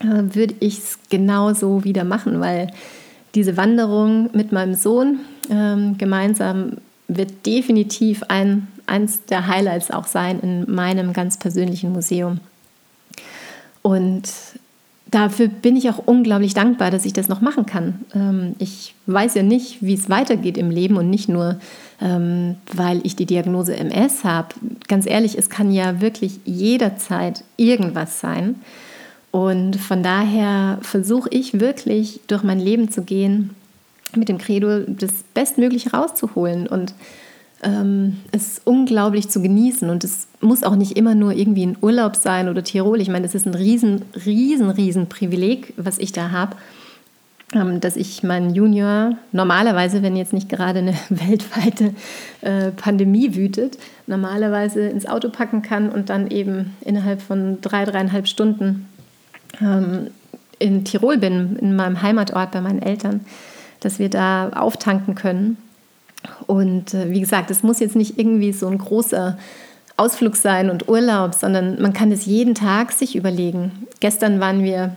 äh, 0.00 0.34
würde 0.34 0.54
ich 0.60 0.78
es 0.78 0.98
genauso 1.08 1.84
wieder 1.84 2.04
machen, 2.04 2.40
weil 2.40 2.68
diese 3.36 3.56
Wanderung 3.56 4.30
mit 4.32 4.50
meinem 4.50 4.74
Sohn 4.74 5.20
ähm, 5.50 5.96
gemeinsam 5.98 6.78
wird 7.06 7.46
definitiv 7.46 8.24
ein, 8.28 8.66
eins 8.86 9.24
der 9.26 9.46
Highlights 9.46 9.90
auch 9.90 10.06
sein 10.06 10.40
in 10.40 10.74
meinem 10.74 11.12
ganz 11.12 11.38
persönlichen 11.38 11.92
Museum. 11.92 12.40
Und 13.82 14.24
dafür 15.08 15.48
bin 15.48 15.76
ich 15.76 15.88
auch 15.90 15.98
unglaublich 15.98 16.54
dankbar, 16.54 16.90
dass 16.90 17.04
ich 17.04 17.12
das 17.12 17.28
noch 17.28 17.42
machen 17.42 17.66
kann. 17.66 18.00
Ähm, 18.14 18.56
ich 18.58 18.94
weiß 19.06 19.34
ja 19.34 19.42
nicht, 19.42 19.82
wie 19.82 19.94
es 19.94 20.08
weitergeht 20.08 20.58
im 20.58 20.70
Leben 20.70 20.96
und 20.96 21.10
nicht 21.10 21.28
nur, 21.28 21.60
ähm, 22.00 22.56
weil 22.72 23.00
ich 23.04 23.16
die 23.16 23.26
Diagnose 23.26 23.76
MS 23.76 24.24
habe. 24.24 24.48
Ganz 24.88 25.06
ehrlich, 25.06 25.38
es 25.38 25.50
kann 25.50 25.70
ja 25.70 26.00
wirklich 26.00 26.40
jederzeit 26.46 27.44
irgendwas 27.56 28.18
sein. 28.18 28.56
Und 29.36 29.76
von 29.76 30.02
daher 30.02 30.78
versuche 30.80 31.28
ich 31.30 31.60
wirklich 31.60 32.20
durch 32.26 32.42
mein 32.42 32.58
Leben 32.58 32.90
zu 32.90 33.02
gehen 33.02 33.50
mit 34.14 34.30
dem 34.30 34.38
Credo, 34.38 34.80
das 34.88 35.12
Bestmögliche 35.34 35.90
rauszuholen 35.90 36.66
und 36.66 36.94
ähm, 37.62 38.16
es 38.32 38.62
unglaublich 38.64 39.28
zu 39.28 39.42
genießen. 39.42 39.90
Und 39.90 40.04
es 40.04 40.26
muss 40.40 40.62
auch 40.62 40.74
nicht 40.74 40.96
immer 40.96 41.14
nur 41.14 41.34
irgendwie 41.34 41.66
ein 41.66 41.76
Urlaub 41.82 42.16
sein 42.16 42.48
oder 42.48 42.64
Tirol. 42.64 42.98
Ich 43.02 43.10
meine, 43.10 43.26
das 43.26 43.34
ist 43.34 43.46
ein 43.46 43.52
riesen, 43.52 44.06
riesen, 44.24 44.70
riesen 44.70 45.10
Privileg, 45.10 45.74
was 45.76 45.98
ich 45.98 46.12
da 46.12 46.30
habe, 46.30 46.56
ähm, 47.52 47.80
dass 47.80 47.96
ich 47.96 48.22
meinen 48.22 48.54
Junior 48.54 49.18
normalerweise, 49.32 50.02
wenn 50.02 50.16
jetzt 50.16 50.32
nicht 50.32 50.48
gerade 50.48 50.78
eine 50.78 50.94
weltweite 51.10 51.92
äh, 52.40 52.70
Pandemie 52.70 53.34
wütet, 53.34 53.76
normalerweise 54.06 54.88
ins 54.88 55.04
Auto 55.04 55.28
packen 55.28 55.60
kann 55.60 55.90
und 55.90 56.08
dann 56.08 56.30
eben 56.30 56.74
innerhalb 56.80 57.20
von 57.20 57.60
drei, 57.60 57.84
dreieinhalb 57.84 58.28
Stunden 58.28 58.86
ähm, 59.60 60.08
in 60.58 60.84
Tirol 60.84 61.18
bin, 61.18 61.56
in 61.56 61.76
meinem 61.76 62.02
Heimatort 62.02 62.52
bei 62.52 62.60
meinen 62.60 62.82
Eltern, 62.82 63.24
dass 63.80 63.98
wir 63.98 64.08
da 64.08 64.50
auftanken 64.50 65.14
können. 65.14 65.58
Und 66.46 66.94
äh, 66.94 67.10
wie 67.10 67.20
gesagt, 67.20 67.50
es 67.50 67.62
muss 67.62 67.80
jetzt 67.80 67.96
nicht 67.96 68.18
irgendwie 68.18 68.52
so 68.52 68.66
ein 68.66 68.78
großer 68.78 69.38
Ausflug 69.96 70.36
sein 70.36 70.70
und 70.70 70.88
Urlaub, 70.88 71.34
sondern 71.34 71.80
man 71.80 71.92
kann 71.92 72.12
es 72.12 72.26
jeden 72.26 72.54
Tag 72.54 72.92
sich 72.92 73.16
überlegen. 73.16 73.86
Gestern 74.00 74.40
waren 74.40 74.62
wir 74.62 74.96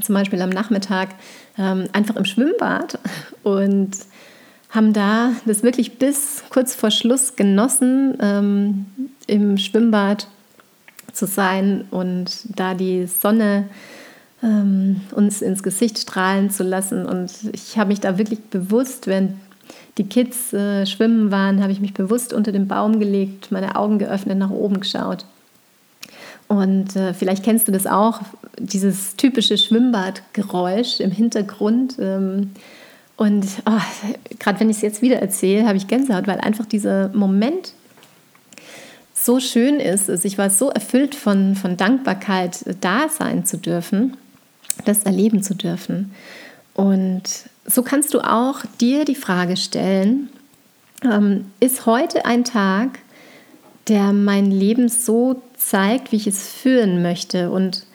zum 0.00 0.14
Beispiel 0.14 0.40
am 0.40 0.50
Nachmittag 0.50 1.10
ähm, 1.58 1.88
einfach 1.92 2.16
im 2.16 2.24
Schwimmbad 2.24 2.98
und 3.42 3.90
haben 4.70 4.94
da 4.94 5.32
das 5.44 5.62
wirklich 5.62 5.98
bis 5.98 6.44
kurz 6.48 6.74
vor 6.74 6.90
Schluss 6.90 7.36
genossen, 7.36 8.16
ähm, 8.20 8.86
im 9.26 9.58
Schwimmbad 9.58 10.28
zu 11.12 11.26
sein 11.26 11.84
und 11.90 12.30
da 12.56 12.74
die 12.74 13.06
Sonne 13.06 13.68
ähm, 14.42 15.00
uns 15.12 15.42
ins 15.42 15.62
Gesicht 15.62 15.98
strahlen 15.98 16.50
zu 16.50 16.62
lassen. 16.62 17.06
Und 17.06 17.32
ich 17.52 17.78
habe 17.78 17.88
mich 17.88 18.00
da 18.00 18.18
wirklich 18.18 18.40
bewusst, 18.44 19.06
wenn 19.06 19.40
die 19.98 20.04
Kids 20.04 20.52
äh, 20.52 20.86
schwimmen 20.86 21.30
waren, 21.30 21.62
habe 21.62 21.72
ich 21.72 21.80
mich 21.80 21.94
bewusst 21.94 22.32
unter 22.32 22.52
den 22.52 22.66
Baum 22.66 22.98
gelegt, 22.98 23.52
meine 23.52 23.76
Augen 23.76 23.98
geöffnet, 23.98 24.38
nach 24.38 24.50
oben 24.50 24.80
geschaut. 24.80 25.24
Und 26.48 26.96
äh, 26.96 27.14
vielleicht 27.14 27.44
kennst 27.44 27.68
du 27.68 27.72
das 27.72 27.86
auch, 27.86 28.20
dieses 28.58 29.16
typische 29.16 29.56
Schwimmbadgeräusch 29.56 31.00
im 31.00 31.10
Hintergrund. 31.10 31.96
Ähm, 31.98 32.50
und 33.16 33.46
oh, 33.66 33.80
gerade 34.38 34.60
wenn 34.60 34.70
ich 34.70 34.76
es 34.76 34.82
jetzt 34.82 35.02
wieder 35.02 35.20
erzähle, 35.20 35.66
habe 35.66 35.76
ich 35.76 35.86
Gänsehaut, 35.86 36.26
weil 36.26 36.40
einfach 36.40 36.66
dieser 36.66 37.08
Moment 37.10 37.74
so 39.24 39.38
schön 39.40 39.78
ist. 39.78 40.10
Also 40.10 40.26
ich 40.26 40.38
war 40.38 40.50
so 40.50 40.70
erfüllt 40.70 41.14
von, 41.14 41.54
von 41.54 41.76
Dankbarkeit, 41.76 42.64
da 42.80 43.08
sein 43.08 43.44
zu 43.44 43.56
dürfen, 43.56 44.16
das 44.84 45.04
erleben 45.04 45.42
zu 45.42 45.54
dürfen. 45.54 46.12
Und 46.74 47.22
so 47.64 47.82
kannst 47.82 48.14
du 48.14 48.20
auch 48.20 48.60
dir 48.80 49.04
die 49.04 49.14
Frage 49.14 49.56
stellen, 49.56 50.30
ähm, 51.04 51.46
ist 51.60 51.86
heute 51.86 52.24
ein 52.24 52.44
Tag, 52.44 52.98
der 53.88 54.12
mein 54.12 54.50
Leben 54.50 54.88
so 54.88 55.42
zeigt, 55.56 56.12
wie 56.12 56.16
ich 56.16 56.26
es 56.26 56.48
führen 56.48 57.02
möchte? 57.02 57.50
Und 57.50 57.86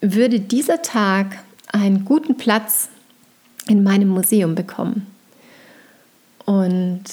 würde 0.00 0.40
dieser 0.40 0.82
Tag 0.82 1.38
einen 1.72 2.04
guten 2.04 2.36
Platz 2.36 2.88
in 3.68 3.82
meinem 3.82 4.08
Museum 4.08 4.54
bekommen? 4.54 5.06
Und 6.44 7.04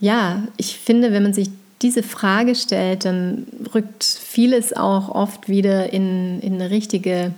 ja, 0.00 0.42
ich 0.56 0.78
finde, 0.78 1.12
wenn 1.12 1.22
man 1.22 1.34
sich 1.34 1.50
diese 1.82 2.02
Frage 2.02 2.54
stellt, 2.54 3.04
dann 3.04 3.46
rückt 3.74 4.04
vieles 4.04 4.74
auch 4.74 5.08
oft 5.08 5.48
wieder 5.48 5.92
in, 5.92 6.40
in 6.40 6.54
eine 6.54 6.70
richtige 6.70 7.32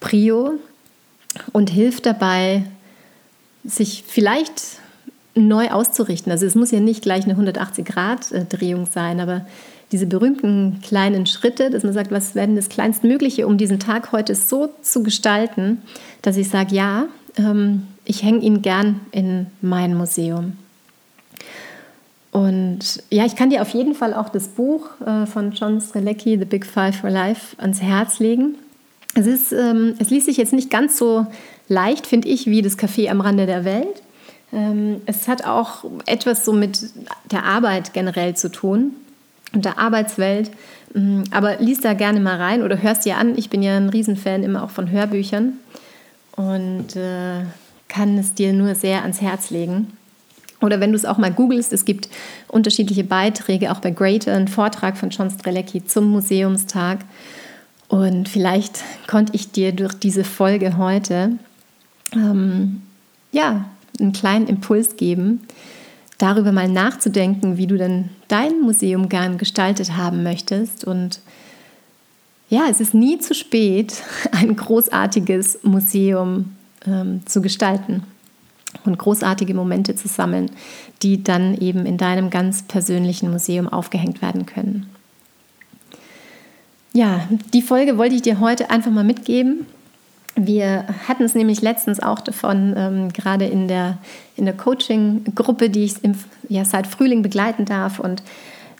Prio 0.00 0.54
und 1.52 1.70
hilft 1.70 2.06
dabei, 2.06 2.64
sich 3.64 4.04
vielleicht 4.06 4.62
neu 5.34 5.70
auszurichten. 5.70 6.30
Also 6.30 6.46
es 6.46 6.54
muss 6.54 6.70
ja 6.70 6.80
nicht 6.80 7.02
gleich 7.02 7.24
eine 7.24 7.34
180-Grad-Drehung 7.34 8.86
sein, 8.86 9.20
aber 9.20 9.46
diese 9.90 10.06
berühmten 10.06 10.80
kleinen 10.82 11.26
Schritte, 11.26 11.70
dass 11.70 11.82
man 11.82 11.92
sagt, 11.92 12.10
was 12.10 12.34
werden 12.34 12.56
das 12.56 12.68
Kleinstmögliche, 12.68 13.46
um 13.46 13.58
diesen 13.58 13.78
Tag 13.78 14.12
heute 14.12 14.34
so 14.34 14.70
zu 14.82 15.02
gestalten, 15.02 15.82
dass 16.22 16.36
ich 16.36 16.48
sage, 16.48 16.74
ja, 16.74 17.06
ähm, 17.36 17.86
ich 18.04 18.22
hänge 18.22 18.40
ihn 18.40 18.62
gern 18.62 19.00
in 19.10 19.46
mein 19.60 19.94
Museum. 19.94 20.56
Und 22.32 23.02
ja, 23.10 23.26
ich 23.26 23.36
kann 23.36 23.50
dir 23.50 23.60
auf 23.60 23.68
jeden 23.68 23.94
Fall 23.94 24.14
auch 24.14 24.30
das 24.30 24.48
Buch 24.48 24.88
äh, 25.06 25.26
von 25.26 25.52
John 25.52 25.80
Strelecki, 25.80 26.38
The 26.38 26.46
Big 26.46 26.64
Five 26.66 26.96
for 26.96 27.10
Life, 27.10 27.54
ans 27.58 27.82
Herz 27.82 28.18
legen. 28.18 28.56
Es, 29.14 29.26
ist, 29.26 29.52
ähm, 29.52 29.94
es 29.98 30.08
liest 30.08 30.26
sich 30.26 30.38
jetzt 30.38 30.54
nicht 30.54 30.70
ganz 30.70 30.96
so 30.96 31.26
leicht, 31.68 32.06
finde 32.06 32.28
ich, 32.28 32.46
wie 32.46 32.62
das 32.62 32.78
Café 32.78 33.10
am 33.10 33.20
Rande 33.20 33.44
der 33.44 33.66
Welt. 33.66 34.02
Ähm, 34.50 35.02
es 35.04 35.28
hat 35.28 35.44
auch 35.44 35.84
etwas 36.06 36.46
so 36.46 36.54
mit 36.54 36.80
der 37.30 37.44
Arbeit 37.44 37.92
generell 37.92 38.34
zu 38.34 38.50
tun 38.50 38.94
und 39.52 39.66
der 39.66 39.78
Arbeitswelt. 39.78 40.50
Ähm, 40.94 41.24
aber 41.32 41.56
liest 41.56 41.84
da 41.84 41.92
gerne 41.92 42.20
mal 42.20 42.36
rein 42.36 42.62
oder 42.62 42.80
hörst 42.80 43.04
dir 43.04 43.18
an. 43.18 43.36
Ich 43.36 43.50
bin 43.50 43.62
ja 43.62 43.76
ein 43.76 43.90
Riesenfan 43.90 44.42
immer 44.42 44.62
auch 44.62 44.70
von 44.70 44.90
Hörbüchern 44.90 45.58
und 46.36 46.96
äh, 46.96 47.42
kann 47.88 48.16
es 48.16 48.32
dir 48.32 48.54
nur 48.54 48.74
sehr 48.74 49.02
ans 49.02 49.20
Herz 49.20 49.50
legen. 49.50 49.92
Oder 50.62 50.80
wenn 50.80 50.92
du 50.92 50.96
es 50.96 51.04
auch 51.04 51.18
mal 51.18 51.32
googelst, 51.32 51.72
es 51.72 51.84
gibt 51.84 52.08
unterschiedliche 52.48 53.04
Beiträge, 53.04 53.72
auch 53.72 53.80
bei 53.80 53.90
Greater, 53.90 54.34
ein 54.34 54.48
Vortrag 54.48 54.96
von 54.96 55.10
John 55.10 55.30
Strelecki 55.30 55.84
zum 55.84 56.10
Museumstag. 56.10 57.00
Und 57.88 58.28
vielleicht 58.28 58.80
konnte 59.06 59.34
ich 59.34 59.50
dir 59.50 59.72
durch 59.72 59.94
diese 59.94 60.24
Folge 60.24 60.78
heute 60.78 61.32
ähm, 62.14 62.82
ja, 63.32 63.66
einen 64.00 64.12
kleinen 64.12 64.46
Impuls 64.46 64.96
geben, 64.96 65.40
darüber 66.18 66.52
mal 66.52 66.68
nachzudenken, 66.68 67.56
wie 67.56 67.66
du 67.66 67.76
denn 67.76 68.10
dein 68.28 68.60
Museum 68.60 69.08
gern 69.08 69.38
gestaltet 69.38 69.96
haben 69.96 70.22
möchtest. 70.22 70.84
Und 70.84 71.20
ja, 72.48 72.62
es 72.70 72.80
ist 72.80 72.94
nie 72.94 73.18
zu 73.18 73.34
spät, 73.34 73.94
ein 74.32 74.54
großartiges 74.54 75.60
Museum 75.64 76.56
ähm, 76.86 77.26
zu 77.26 77.42
gestalten 77.42 78.04
und 78.84 78.98
großartige 78.98 79.54
Momente 79.54 79.94
zu 79.94 80.08
sammeln, 80.08 80.50
die 81.02 81.22
dann 81.22 81.56
eben 81.58 81.86
in 81.86 81.98
deinem 81.98 82.30
ganz 82.30 82.62
persönlichen 82.62 83.30
Museum 83.30 83.68
aufgehängt 83.68 84.22
werden 84.22 84.46
können. 84.46 84.90
Ja, 86.92 87.26
die 87.54 87.62
Folge 87.62 87.96
wollte 87.96 88.14
ich 88.14 88.22
dir 88.22 88.40
heute 88.40 88.70
einfach 88.70 88.90
mal 88.90 89.04
mitgeben. 89.04 89.66
Wir 90.34 90.86
hatten 91.08 91.24
es 91.24 91.34
nämlich 91.34 91.60
letztens 91.62 92.00
auch 92.00 92.20
davon, 92.20 92.74
ähm, 92.76 93.12
gerade 93.12 93.46
in 93.46 93.68
der, 93.68 93.98
in 94.36 94.44
der 94.44 94.56
Coaching-Gruppe, 94.56 95.70
die 95.70 95.84
ich 95.84 96.02
im, 96.04 96.14
ja, 96.48 96.64
seit 96.64 96.86
Frühling 96.86 97.22
begleiten 97.22 97.64
darf. 97.64 97.98
Und 97.98 98.22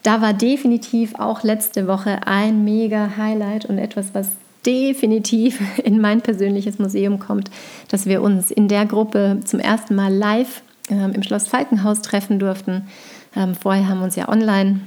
da 0.03 0.21
war 0.21 0.33
definitiv 0.33 1.15
auch 1.15 1.43
letzte 1.43 1.87
Woche 1.87 2.27
ein 2.27 2.65
mega 2.65 3.17
Highlight 3.17 3.67
und 3.67 3.79
etwas, 3.79 4.15
was 4.15 4.29
definitiv 4.66 5.61
in 5.85 6.00
mein 6.00 6.21
persönliches 6.23 6.78
Museum 6.78 7.19
kommt, 7.19 7.50
dass 7.88 8.07
wir 8.07 8.23
uns 8.23 8.50
in 8.50 8.69
der 8.69 8.87
Gruppe 8.87 9.40
zum 9.45 9.61
ersten 9.61 9.95
Mal 9.95 10.12
live 10.12 10.62
ähm, 10.90 11.12
im 11.12 11.23
Schloss 11.23 11.47
Falkenhaus 11.47 12.02
treffen 12.02 12.38
durften. 12.38 12.88
Ähm, 13.37 13.54
vorher 13.54 13.88
haben 13.88 13.99
wir 13.99 14.04
uns 14.04 14.16
ja 14.16 14.28
online 14.28 14.81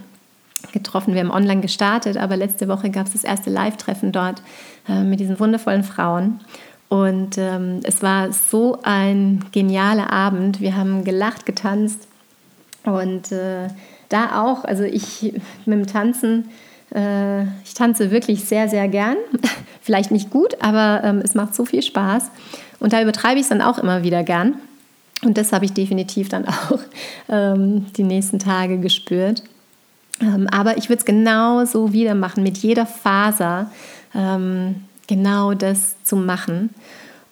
getroffen, 0.71 1.13
wir 1.13 1.21
haben 1.21 1.31
online 1.31 1.61
gestartet, 1.61 2.17
aber 2.17 2.35
letzte 2.35 2.67
Woche 2.67 2.89
gab 2.89 3.07
es 3.07 3.13
das 3.13 3.23
erste 3.23 3.49
Live-Treffen 3.49 4.11
dort 4.11 4.41
äh, 4.89 5.03
mit 5.03 5.19
diesen 5.19 5.39
wundervollen 5.39 5.83
Frauen. 5.83 6.39
Und 6.89 7.37
ähm, 7.37 7.79
es 7.83 8.01
war 8.03 8.31
so 8.31 8.79
ein 8.83 9.43
genialer 9.51 10.11
Abend. 10.11 10.61
Wir 10.61 10.75
haben 10.75 11.03
gelacht, 11.03 11.45
getanzt 11.45 12.07
und 12.83 13.31
äh, 13.31 13.69
da 14.09 14.43
auch, 14.43 14.65
also 14.65 14.83
ich 14.83 15.33
mit 15.65 15.79
dem 15.79 15.87
Tanzen 15.87 16.49
äh, 16.95 17.43
ich 17.63 17.73
tanze 17.73 18.11
wirklich 18.11 18.45
sehr, 18.45 18.69
sehr 18.69 18.87
gern. 18.87 19.17
Vielleicht 19.81 20.11
nicht 20.11 20.29
gut, 20.29 20.61
aber 20.61 21.01
ähm, 21.03 21.21
es 21.23 21.35
macht 21.35 21.53
so 21.53 21.65
viel 21.65 21.83
Spaß. 21.83 22.31
Und 22.79 22.93
da 22.93 23.01
übertreibe 23.01 23.35
ich 23.35 23.43
es 23.43 23.49
dann 23.49 23.61
auch 23.61 23.77
immer 23.77 24.03
wieder 24.03 24.23
gern. 24.23 24.55
Und 25.23 25.37
das 25.37 25.51
habe 25.51 25.65
ich 25.65 25.73
definitiv 25.73 26.29
dann 26.29 26.47
auch 26.47 26.79
ähm, 27.29 27.87
die 27.97 28.03
nächsten 28.03 28.39
Tage 28.39 28.79
gespürt. 28.79 29.43
Ähm, 30.21 30.47
aber 30.49 30.77
ich 30.77 30.89
würde 30.89 30.99
es 30.99 31.05
genau 31.05 31.65
so 31.65 31.91
wieder 31.91 32.15
machen, 32.15 32.43
mit 32.43 32.57
jeder 32.57 32.85
Faser 32.85 33.69
ähm, 34.13 34.75
genau 35.07 35.53
das 35.53 36.01
zu 36.03 36.15
machen. 36.15 36.69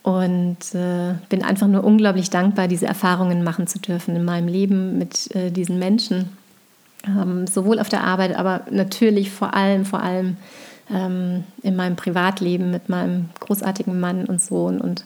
Und 0.04 0.76
äh, 0.76 1.14
bin 1.30 1.44
einfach 1.44 1.68
nur 1.68 1.86
unglaublich 1.86 2.30
dankbar, 2.30 2.68
diese 2.68 2.86
Erfahrungen 2.86 3.42
machen 3.42 3.68
zu 3.68 3.80
dürfen 3.80 4.18
in 4.18 4.26
meinem 4.26 4.50
Leben 4.50 4.98
mit 4.98 5.34
äh, 5.34 5.50
diesen 5.50 5.80
Menschen 5.80 6.30
ähm, 7.06 7.48
sowohl 7.48 7.80
auf 7.80 7.90
der 7.90 8.04
Arbeit, 8.04 8.36
aber 8.36 8.62
natürlich 8.70 9.32
vor 9.32 9.54
allem, 9.54 9.86
vor 9.86 10.02
allem 10.02 10.38
ähm, 10.90 11.44
in 11.62 11.76
meinem 11.76 11.96
Privatleben 11.96 12.72
mit 12.72 12.90
meinem 12.90 13.30
großartigen 13.40 14.00
Mann 14.00 14.26
und 14.26 14.42
Sohn 14.42 14.80
und 14.80 15.06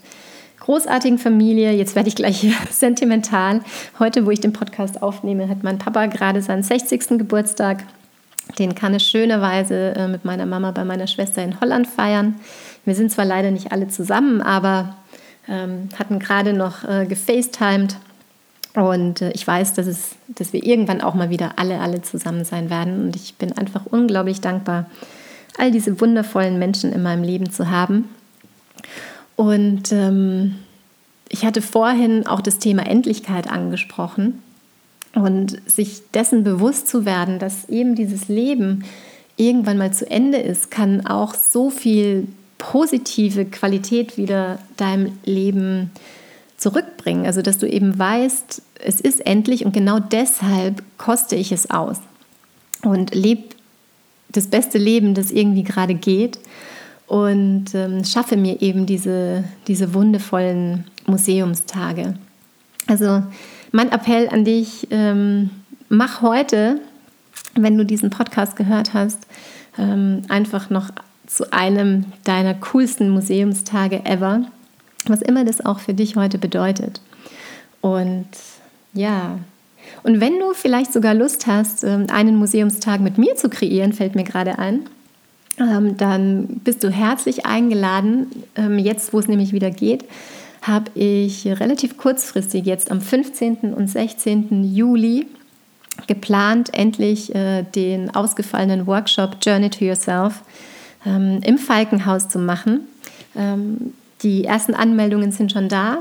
großartigen 0.59 1.17
Familie. 1.17 1.71
Jetzt 1.71 1.95
werde 1.95 2.09
ich 2.09 2.15
gleich 2.15 2.45
sentimental. 2.71 3.61
Heute, 3.99 4.25
wo 4.25 4.31
ich 4.31 4.39
den 4.39 4.53
Podcast 4.53 5.01
aufnehme, 5.01 5.49
hat 5.49 5.63
mein 5.63 5.77
Papa 5.77 6.07
gerade 6.07 6.41
seinen 6.41 6.63
60. 6.63 7.17
Geburtstag. 7.17 7.83
Den 8.59 8.75
kann 8.75 8.93
ich 8.93 9.03
schönerweise 9.03 9.93
äh, 9.95 10.07
mit 10.07 10.23
meiner 10.23 10.45
Mama 10.45 10.71
bei 10.71 10.85
meiner 10.85 11.07
Schwester 11.07 11.43
in 11.43 11.59
Holland 11.59 11.87
feiern. 11.87 12.35
Wir 12.85 12.95
sind 12.95 13.11
zwar 13.11 13.25
leider 13.25 13.51
nicht 13.51 13.71
alle 13.71 13.87
zusammen, 13.89 14.41
aber 14.41 14.95
ähm, 15.49 15.89
hatten 15.97 16.19
gerade 16.19 16.53
noch 16.53 16.83
äh, 16.83 17.05
gefacetimed 17.05 17.97
und 18.77 19.21
äh, 19.21 19.31
ich 19.31 19.45
weiß, 19.45 19.73
dass, 19.73 19.87
es, 19.87 20.11
dass 20.27 20.53
wir 20.53 20.63
irgendwann 20.63 21.01
auch 21.01 21.15
mal 21.15 21.29
wieder 21.31 21.53
alle, 21.57 21.79
alle 21.79 22.03
zusammen 22.03 22.45
sein 22.45 22.69
werden. 22.69 23.05
Und 23.05 23.15
ich 23.15 23.35
bin 23.35 23.51
einfach 23.53 23.87
unglaublich 23.87 24.39
dankbar, 24.39 24.85
all 25.57 25.71
diese 25.71 25.99
wundervollen 25.99 26.59
Menschen 26.59 26.93
in 26.93 27.01
meinem 27.01 27.23
Leben 27.23 27.49
zu 27.49 27.71
haben. 27.71 28.07
Und 29.35 29.91
ähm, 29.91 30.55
ich 31.29 31.43
hatte 31.43 31.61
vorhin 31.61 32.27
auch 32.27 32.41
das 32.41 32.59
Thema 32.59 32.85
Endlichkeit 32.85 33.49
angesprochen 33.49 34.43
und 35.13 35.57
sich 35.69 36.01
dessen 36.13 36.43
bewusst 36.43 36.87
zu 36.87 37.05
werden, 37.05 37.39
dass 37.39 37.67
eben 37.69 37.95
dieses 37.95 38.27
Leben 38.27 38.83
irgendwann 39.37 39.77
mal 39.77 39.91
zu 39.91 40.09
Ende 40.09 40.37
ist, 40.37 40.69
kann 40.69 41.05
auch 41.05 41.33
so 41.33 41.71
viel 41.71 42.27
positive 42.59 43.45
Qualität 43.45 44.17
wieder 44.17 44.59
deinem 44.77 45.17
Leben 45.25 45.91
zurückbringen. 46.57 47.25
Also 47.25 47.41
dass 47.41 47.59
du 47.59 47.67
eben 47.67 47.97
weißt, 47.97 48.61
es 48.83 48.99
ist 48.99 49.25
endlich 49.25 49.65
und 49.65 49.73
genau 49.73 49.99
deshalb 49.99 50.83
koste 50.97 51.35
ich 51.35 51.51
es 51.51 51.69
aus 51.69 51.97
und 52.83 53.15
lebe 53.15 53.55
das 54.29 54.47
beste 54.47 54.77
Leben, 54.77 55.13
das 55.13 55.31
irgendwie 55.31 55.63
gerade 55.63 55.95
geht 55.95 56.39
und 57.07 57.73
ähm, 57.73 58.03
schaffe 58.03 58.35
mir 58.35 58.61
eben 58.61 58.85
diese, 58.85 59.45
diese 59.67 59.93
wundervollen 59.93 60.85
Museumstage. 61.05 62.15
Also 62.87 63.23
mein 63.71 63.91
Appell 63.91 64.29
an 64.29 64.43
dich, 64.43 64.87
ähm, 64.91 65.49
mach 65.89 66.21
heute, 66.21 66.79
wenn 67.55 67.77
du 67.77 67.85
diesen 67.85 68.09
Podcast 68.09 68.55
gehört 68.55 68.93
hast, 68.93 69.19
ähm, 69.77 70.23
einfach 70.27 70.69
noch 70.69 70.89
zu 71.25 71.51
einem 71.51 72.05
deiner 72.23 72.53
coolsten 72.55 73.09
Museumstage 73.09 74.05
ever, 74.05 74.45
was 75.09 75.21
immer 75.21 75.45
das 75.45 75.65
auch 75.65 75.79
für 75.79 75.93
dich 75.93 76.15
heute 76.15 76.37
bedeutet. 76.37 77.01
Und 77.81 78.27
ja. 78.93 79.39
Und 80.03 80.19
wenn 80.19 80.39
du 80.39 80.53
vielleicht 80.53 80.91
sogar 80.91 81.13
Lust 81.13 81.47
hast, 81.47 81.83
ähm, 81.83 82.07
einen 82.11 82.35
Museumstag 82.35 82.99
mit 82.99 83.17
mir 83.17 83.35
zu 83.35 83.49
kreieren, 83.49 83.93
fällt 83.93 84.15
mir 84.15 84.23
gerade 84.23 84.59
ein, 84.59 84.81
ähm, 85.59 85.97
dann 85.97 86.47
bist 86.63 86.83
du 86.83 86.89
herzlich 86.89 87.45
eingeladen. 87.45 88.27
Ähm, 88.55 88.79
jetzt, 88.79 89.13
wo 89.13 89.19
es 89.19 89.27
nämlich 89.27 89.53
wieder 89.53 89.71
geht, 89.71 90.05
habe 90.61 90.91
ich 90.95 91.47
relativ 91.47 91.97
kurzfristig 91.97 92.65
jetzt 92.65 92.91
am 92.91 93.01
15. 93.01 93.73
und 93.73 93.87
16. 93.87 94.75
Juli 94.75 95.27
geplant, 96.07 96.73
endlich 96.73 97.33
äh, 97.33 97.63
den 97.63 98.13
ausgefallenen 98.13 98.85
Workshop 98.85 99.37
Journey 99.41 99.69
to 99.69 99.85
Yourself 99.85 100.41
im 101.05 101.57
Falkenhaus 101.57 102.27
zu 102.27 102.37
machen. 102.37 102.81
Die 104.23 104.45
ersten 104.45 104.73
Anmeldungen 104.73 105.31
sind 105.31 105.51
schon 105.51 105.69
da. 105.69 105.99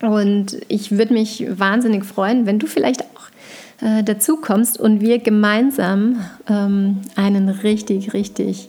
Und 0.00 0.58
ich 0.68 0.92
würde 0.92 1.12
mich 1.12 1.44
wahnsinnig 1.48 2.04
freuen, 2.04 2.46
wenn 2.46 2.58
du 2.58 2.66
vielleicht 2.66 3.02
auch 3.02 3.84
äh, 3.84 4.02
dazu 4.04 4.36
kommst 4.36 4.78
und 4.78 5.00
wir 5.00 5.18
gemeinsam 5.18 6.24
ähm, 6.48 6.98
einen 7.16 7.48
richtig, 7.48 8.12
richtig 8.12 8.68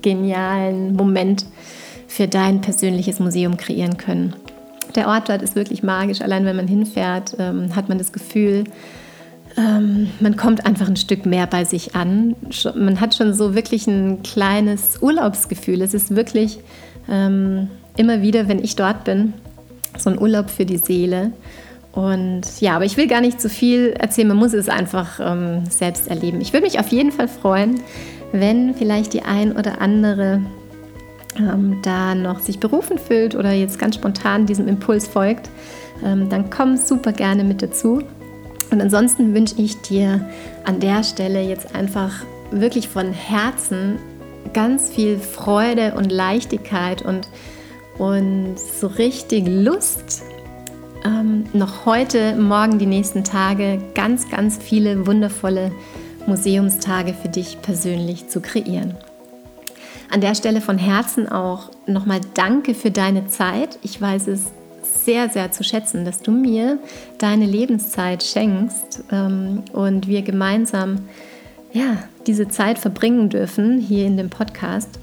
genialen 0.00 0.94
Moment 0.94 1.46
für 2.08 2.28
dein 2.28 2.60
persönliches 2.60 3.20
Museum 3.20 3.56
kreieren 3.56 3.96
können. 3.96 4.34
Der 4.94 5.08
Ort 5.08 5.28
dort 5.28 5.42
ist 5.42 5.56
wirklich 5.56 5.82
magisch. 5.82 6.20
Allein 6.20 6.44
wenn 6.44 6.56
man 6.56 6.68
hinfährt, 6.68 7.36
ähm, 7.38 7.74
hat 7.74 7.88
man 7.88 7.98
das 7.98 8.12
Gefühl, 8.12 8.64
ähm, 9.56 10.10
man 10.20 10.36
kommt 10.36 10.66
einfach 10.66 10.88
ein 10.88 10.96
Stück 10.96 11.26
mehr 11.26 11.46
bei 11.46 11.64
sich 11.64 11.94
an. 11.94 12.34
Man 12.74 13.00
hat 13.00 13.14
schon 13.14 13.34
so 13.34 13.54
wirklich 13.54 13.86
ein 13.86 14.22
kleines 14.22 15.00
Urlaubsgefühl. 15.00 15.80
Es 15.80 15.94
ist 15.94 16.14
wirklich 16.14 16.58
ähm, 17.08 17.68
immer 17.96 18.22
wieder, 18.22 18.48
wenn 18.48 18.62
ich 18.62 18.76
dort 18.76 19.04
bin, 19.04 19.34
so 19.98 20.10
ein 20.10 20.20
Urlaub 20.20 20.50
für 20.50 20.64
die 20.64 20.78
Seele. 20.78 21.32
Und 21.92 22.60
ja, 22.60 22.74
aber 22.76 22.86
ich 22.86 22.96
will 22.96 23.06
gar 23.06 23.20
nicht 23.20 23.40
zu 23.40 23.50
viel 23.50 23.94
erzählen, 23.98 24.28
man 24.28 24.38
muss 24.38 24.54
es 24.54 24.68
einfach 24.68 25.20
ähm, 25.22 25.64
selbst 25.68 26.08
erleben. 26.08 26.40
Ich 26.40 26.52
würde 26.52 26.64
mich 26.64 26.80
auf 26.80 26.88
jeden 26.88 27.12
Fall 27.12 27.28
freuen, 27.28 27.80
wenn 28.32 28.74
vielleicht 28.74 29.12
die 29.12 29.22
ein 29.22 29.52
oder 29.52 29.80
andere 29.82 30.40
ähm, 31.38 31.80
da 31.82 32.14
noch 32.14 32.40
sich 32.40 32.58
berufen 32.58 32.98
fühlt 32.98 33.34
oder 33.34 33.52
jetzt 33.52 33.78
ganz 33.78 33.96
spontan 33.96 34.46
diesem 34.46 34.68
Impuls 34.68 35.06
folgt, 35.06 35.50
ähm, 36.04 36.30
dann 36.30 36.48
komm 36.48 36.76
super 36.76 37.12
gerne 37.12 37.44
mit 37.44 37.62
dazu. 37.62 38.02
Und 38.70 38.80
ansonsten 38.80 39.34
wünsche 39.34 39.56
ich 39.58 39.80
dir 39.82 40.26
an 40.64 40.80
der 40.80 41.04
Stelle 41.04 41.42
jetzt 41.42 41.74
einfach 41.74 42.24
wirklich 42.50 42.88
von 42.88 43.12
Herzen 43.12 43.98
ganz 44.54 44.90
viel 44.90 45.18
Freude 45.18 45.94
und 45.94 46.10
Leichtigkeit 46.10 47.02
und 47.02 47.28
und 47.98 48.56
so 48.58 48.86
richtig 48.86 49.46
Lust, 49.46 50.22
ähm, 51.04 51.44
noch 51.52 51.86
heute, 51.86 52.36
morgen, 52.36 52.78
die 52.78 52.86
nächsten 52.86 53.24
Tage 53.24 53.80
ganz, 53.94 54.30
ganz 54.30 54.58
viele 54.58 55.06
wundervolle 55.06 55.72
Museumstage 56.26 57.14
für 57.14 57.28
dich 57.28 57.60
persönlich 57.60 58.28
zu 58.28 58.40
kreieren. 58.40 58.96
An 60.10 60.20
der 60.20 60.34
Stelle 60.34 60.60
von 60.60 60.78
Herzen 60.78 61.28
auch 61.28 61.70
nochmal 61.86 62.20
Danke 62.34 62.74
für 62.74 62.90
deine 62.90 63.26
Zeit. 63.26 63.78
Ich 63.82 64.00
weiß 64.00 64.28
es 64.28 64.44
sehr, 64.82 65.28
sehr 65.28 65.50
zu 65.52 65.64
schätzen, 65.64 66.04
dass 66.04 66.20
du 66.20 66.30
mir 66.30 66.78
deine 67.18 67.46
Lebenszeit 67.46 68.22
schenkst 68.22 69.04
ähm, 69.10 69.62
und 69.72 70.06
wir 70.06 70.22
gemeinsam 70.22 71.08
ja, 71.72 71.96
diese 72.26 72.48
Zeit 72.48 72.78
verbringen 72.78 73.30
dürfen 73.30 73.78
hier 73.78 74.06
in 74.06 74.16
dem 74.16 74.28
Podcast. 74.28 75.00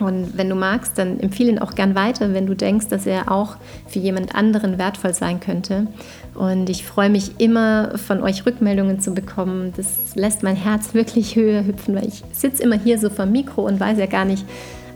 Und 0.00 0.36
wenn 0.36 0.48
du 0.48 0.54
magst, 0.54 0.98
dann 0.98 1.20
empfehle 1.20 1.50
ihn 1.50 1.58
auch 1.58 1.74
gern 1.74 1.94
weiter, 1.94 2.32
wenn 2.32 2.46
du 2.46 2.54
denkst, 2.54 2.88
dass 2.88 3.06
er 3.06 3.30
auch 3.30 3.56
für 3.86 3.98
jemand 3.98 4.34
anderen 4.34 4.78
wertvoll 4.78 5.14
sein 5.14 5.40
könnte. 5.40 5.86
Und 6.34 6.70
ich 6.70 6.84
freue 6.86 7.10
mich 7.10 7.32
immer, 7.38 7.98
von 7.98 8.22
euch 8.22 8.46
Rückmeldungen 8.46 9.00
zu 9.00 9.12
bekommen. 9.12 9.72
Das 9.76 10.14
lässt 10.14 10.42
mein 10.42 10.56
Herz 10.56 10.94
wirklich 10.94 11.36
höher 11.36 11.64
hüpfen, 11.64 11.94
weil 11.94 12.08
ich 12.08 12.22
sitze 12.32 12.62
immer 12.62 12.78
hier 12.78 12.98
so 12.98 13.10
vor 13.10 13.26
dem 13.26 13.32
Mikro 13.32 13.62
und 13.62 13.78
weiß 13.78 13.98
ja 13.98 14.06
gar 14.06 14.24
nicht, 14.24 14.44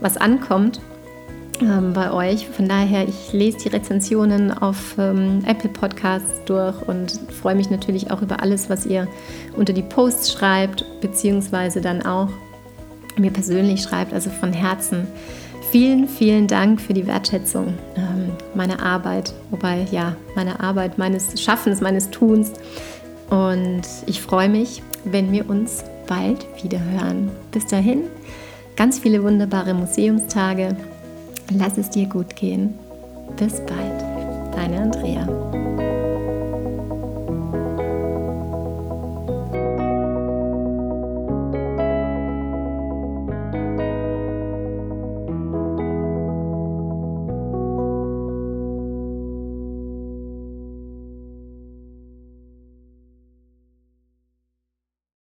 was 0.01 0.17
ankommt 0.17 0.79
ähm, 1.61 1.93
bei 1.93 2.11
euch. 2.11 2.47
Von 2.47 2.67
daher, 2.67 3.07
ich 3.07 3.31
lese 3.33 3.57
die 3.59 3.69
Rezensionen 3.69 4.51
auf 4.51 4.95
ähm, 4.97 5.43
Apple 5.45 5.69
Podcasts 5.69 6.43
durch 6.45 6.81
und 6.87 7.19
freue 7.41 7.55
mich 7.55 7.69
natürlich 7.69 8.11
auch 8.11 8.21
über 8.21 8.41
alles, 8.41 8.69
was 8.69 8.85
ihr 8.85 9.07
unter 9.55 9.73
die 9.73 9.83
Posts 9.83 10.33
schreibt, 10.33 10.85
beziehungsweise 11.01 11.81
dann 11.81 12.05
auch 12.05 12.29
mir 13.17 13.31
persönlich 13.31 13.81
schreibt, 13.83 14.13
also 14.13 14.29
von 14.29 14.53
Herzen. 14.53 15.07
Vielen, 15.71 16.07
vielen 16.07 16.47
Dank 16.47 16.79
für 16.79 16.93
die 16.93 17.07
Wertschätzung 17.07 17.73
ähm, 17.95 18.31
meiner 18.53 18.81
Arbeit, 18.83 19.33
wobei 19.49 19.85
ja, 19.91 20.15
meine 20.35 20.59
Arbeit, 20.59 20.97
meines 20.97 21.41
Schaffens, 21.41 21.81
meines 21.81 22.09
Tuns. 22.11 22.53
Und 23.29 23.81
ich 24.05 24.21
freue 24.21 24.49
mich, 24.49 24.83
wenn 25.03 25.31
wir 25.31 25.49
uns 25.49 25.83
bald 26.07 26.45
wieder 26.63 26.79
hören. 26.79 27.31
Bis 27.51 27.65
dahin, 27.65 28.03
ganz 28.75 28.99
viele 28.99 29.23
wunderbare 29.23 29.73
Museumstage. 29.73 30.75
Lass 31.51 31.77
es 31.77 31.89
dir 31.89 32.05
gut 32.05 32.35
gehen. 32.35 32.75
Bis 33.37 33.53
bald, 33.65 34.01
deine 34.55 34.81
Andrea. 34.81 35.54